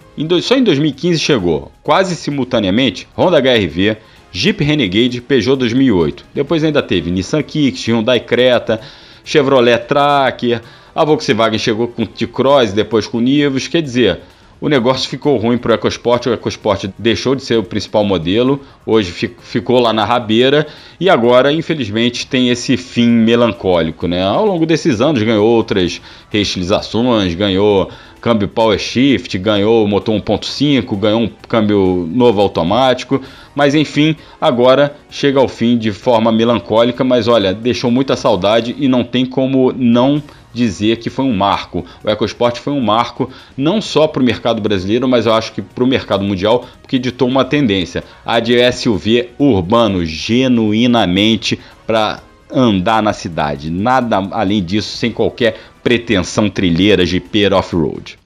só 0.42 0.56
em 0.56 0.64
2015 0.64 1.18
chegou, 1.20 1.70
quase 1.82 2.16
simultaneamente, 2.16 3.06
Honda 3.16 3.38
HRV, 3.38 3.98
Jeep 4.32 4.64
Renegade, 4.64 5.20
Peugeot 5.20 5.56
2008. 5.56 6.24
Depois 6.32 6.64
ainda 6.64 6.82
teve 6.82 7.10
Nissan 7.10 7.42
Kicks, 7.42 7.86
Hyundai 7.86 8.20
Creta, 8.20 8.80
Chevrolet 9.22 9.78
Tracker, 9.78 10.62
a 10.94 11.04
Volkswagen 11.04 11.58
chegou 11.58 11.88
com 11.88 12.06
T-Cross, 12.06 12.72
depois 12.72 13.06
com 13.06 13.20
Nivus, 13.20 13.68
quer 13.68 13.82
dizer, 13.82 14.20
o 14.60 14.68
negócio 14.68 15.08
ficou 15.08 15.36
ruim 15.36 15.58
para 15.58 15.72
o 15.72 15.74
EcoSport, 15.74 16.26
o 16.26 16.32
EcoSport 16.32 16.86
deixou 16.98 17.34
de 17.34 17.42
ser 17.42 17.58
o 17.58 17.62
principal 17.62 18.04
modelo, 18.04 18.60
hoje 18.86 19.10
ficou 19.10 19.78
lá 19.78 19.92
na 19.92 20.04
rabeira 20.04 20.66
e 20.98 21.10
agora, 21.10 21.52
infelizmente, 21.52 22.26
tem 22.26 22.48
esse 22.48 22.76
fim 22.76 23.08
melancólico. 23.08 24.06
Né? 24.06 24.22
Ao 24.22 24.46
longo 24.46 24.64
desses 24.64 25.00
anos 25.00 25.22
ganhou 25.22 25.46
outras 25.46 26.00
reestilizações, 26.30 27.34
ganhou 27.34 27.90
câmbio 28.20 28.48
Power 28.48 28.78
Shift, 28.78 29.36
ganhou 29.36 29.86
motor 29.86 30.14
1.5, 30.14 30.98
ganhou 30.98 31.20
um 31.20 31.30
câmbio 31.46 32.08
novo 32.10 32.40
automático, 32.40 33.20
mas 33.54 33.74
enfim, 33.74 34.16
agora 34.40 34.96
chega 35.10 35.38
ao 35.38 35.46
fim 35.46 35.76
de 35.76 35.92
forma 35.92 36.32
melancólica, 36.32 37.04
mas 37.04 37.28
olha, 37.28 37.52
deixou 37.52 37.90
muita 37.90 38.16
saudade 38.16 38.74
e 38.78 38.88
não 38.88 39.04
tem 39.04 39.26
como 39.26 39.74
não 39.76 40.22
dizer 40.54 40.98
que 40.98 41.10
foi 41.10 41.24
um 41.24 41.34
marco. 41.34 41.84
O 42.02 42.08
EcoSport 42.08 42.58
foi 42.58 42.72
um 42.72 42.80
marco 42.80 43.28
não 43.56 43.80
só 43.80 44.06
para 44.06 44.22
o 44.22 44.24
mercado 44.24 44.62
brasileiro, 44.62 45.08
mas 45.08 45.26
eu 45.26 45.34
acho 45.34 45.52
que 45.52 45.60
para 45.60 45.84
o 45.84 45.86
mercado 45.86 46.24
mundial, 46.24 46.66
porque 46.80 46.98
ditou 46.98 47.28
uma 47.28 47.44
tendência, 47.44 48.04
a 48.24 48.38
de 48.40 48.54
SUV 48.72 49.30
urbano, 49.38 50.06
genuinamente 50.06 51.58
para 51.86 52.22
andar 52.50 53.02
na 53.02 53.12
cidade. 53.12 53.70
Nada 53.70 54.28
além 54.30 54.62
disso, 54.62 54.96
sem 54.96 55.10
qualquer 55.10 55.58
pretensão 55.82 56.48
trilheira 56.48 57.04
de 57.04 57.22
off-road. 57.52 58.18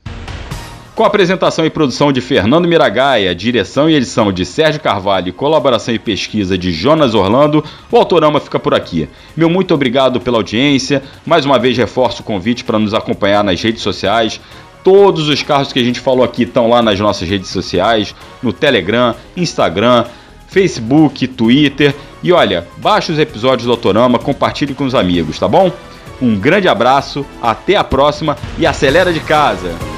Com 0.98 1.04
apresentação 1.04 1.64
e 1.64 1.70
produção 1.70 2.10
de 2.10 2.20
Fernando 2.20 2.66
Miragaia, 2.66 3.32
direção 3.32 3.88
e 3.88 3.94
edição 3.94 4.32
de 4.32 4.44
Sérgio 4.44 4.80
Carvalho 4.80 5.32
colaboração 5.32 5.94
e 5.94 5.98
pesquisa 5.98 6.58
de 6.58 6.72
Jonas 6.72 7.14
Orlando, 7.14 7.64
o 7.88 7.96
Autorama 7.96 8.40
fica 8.40 8.58
por 8.58 8.74
aqui. 8.74 9.08
Meu 9.36 9.48
muito 9.48 9.72
obrigado 9.72 10.20
pela 10.20 10.38
audiência. 10.38 11.00
Mais 11.24 11.44
uma 11.44 11.56
vez 11.56 11.78
reforço 11.78 12.22
o 12.22 12.24
convite 12.24 12.64
para 12.64 12.80
nos 12.80 12.94
acompanhar 12.94 13.44
nas 13.44 13.62
redes 13.62 13.80
sociais. 13.80 14.40
Todos 14.82 15.28
os 15.28 15.40
carros 15.40 15.72
que 15.72 15.78
a 15.78 15.84
gente 15.84 16.00
falou 16.00 16.24
aqui 16.24 16.42
estão 16.42 16.68
lá 16.68 16.82
nas 16.82 16.98
nossas 16.98 17.28
redes 17.28 17.50
sociais, 17.50 18.12
no 18.42 18.52
Telegram, 18.52 19.14
Instagram, 19.36 20.04
Facebook, 20.48 21.28
Twitter. 21.28 21.94
E 22.24 22.32
olha, 22.32 22.66
baixe 22.78 23.12
os 23.12 23.20
episódios 23.20 23.66
do 23.66 23.70
Autorama, 23.70 24.18
compartilhe 24.18 24.74
com 24.74 24.84
os 24.84 24.96
amigos, 24.96 25.38
tá 25.38 25.46
bom? 25.46 25.70
Um 26.20 26.34
grande 26.34 26.66
abraço, 26.66 27.24
até 27.40 27.76
a 27.76 27.84
próxima 27.84 28.36
e 28.58 28.66
acelera 28.66 29.12
de 29.12 29.20
casa! 29.20 29.97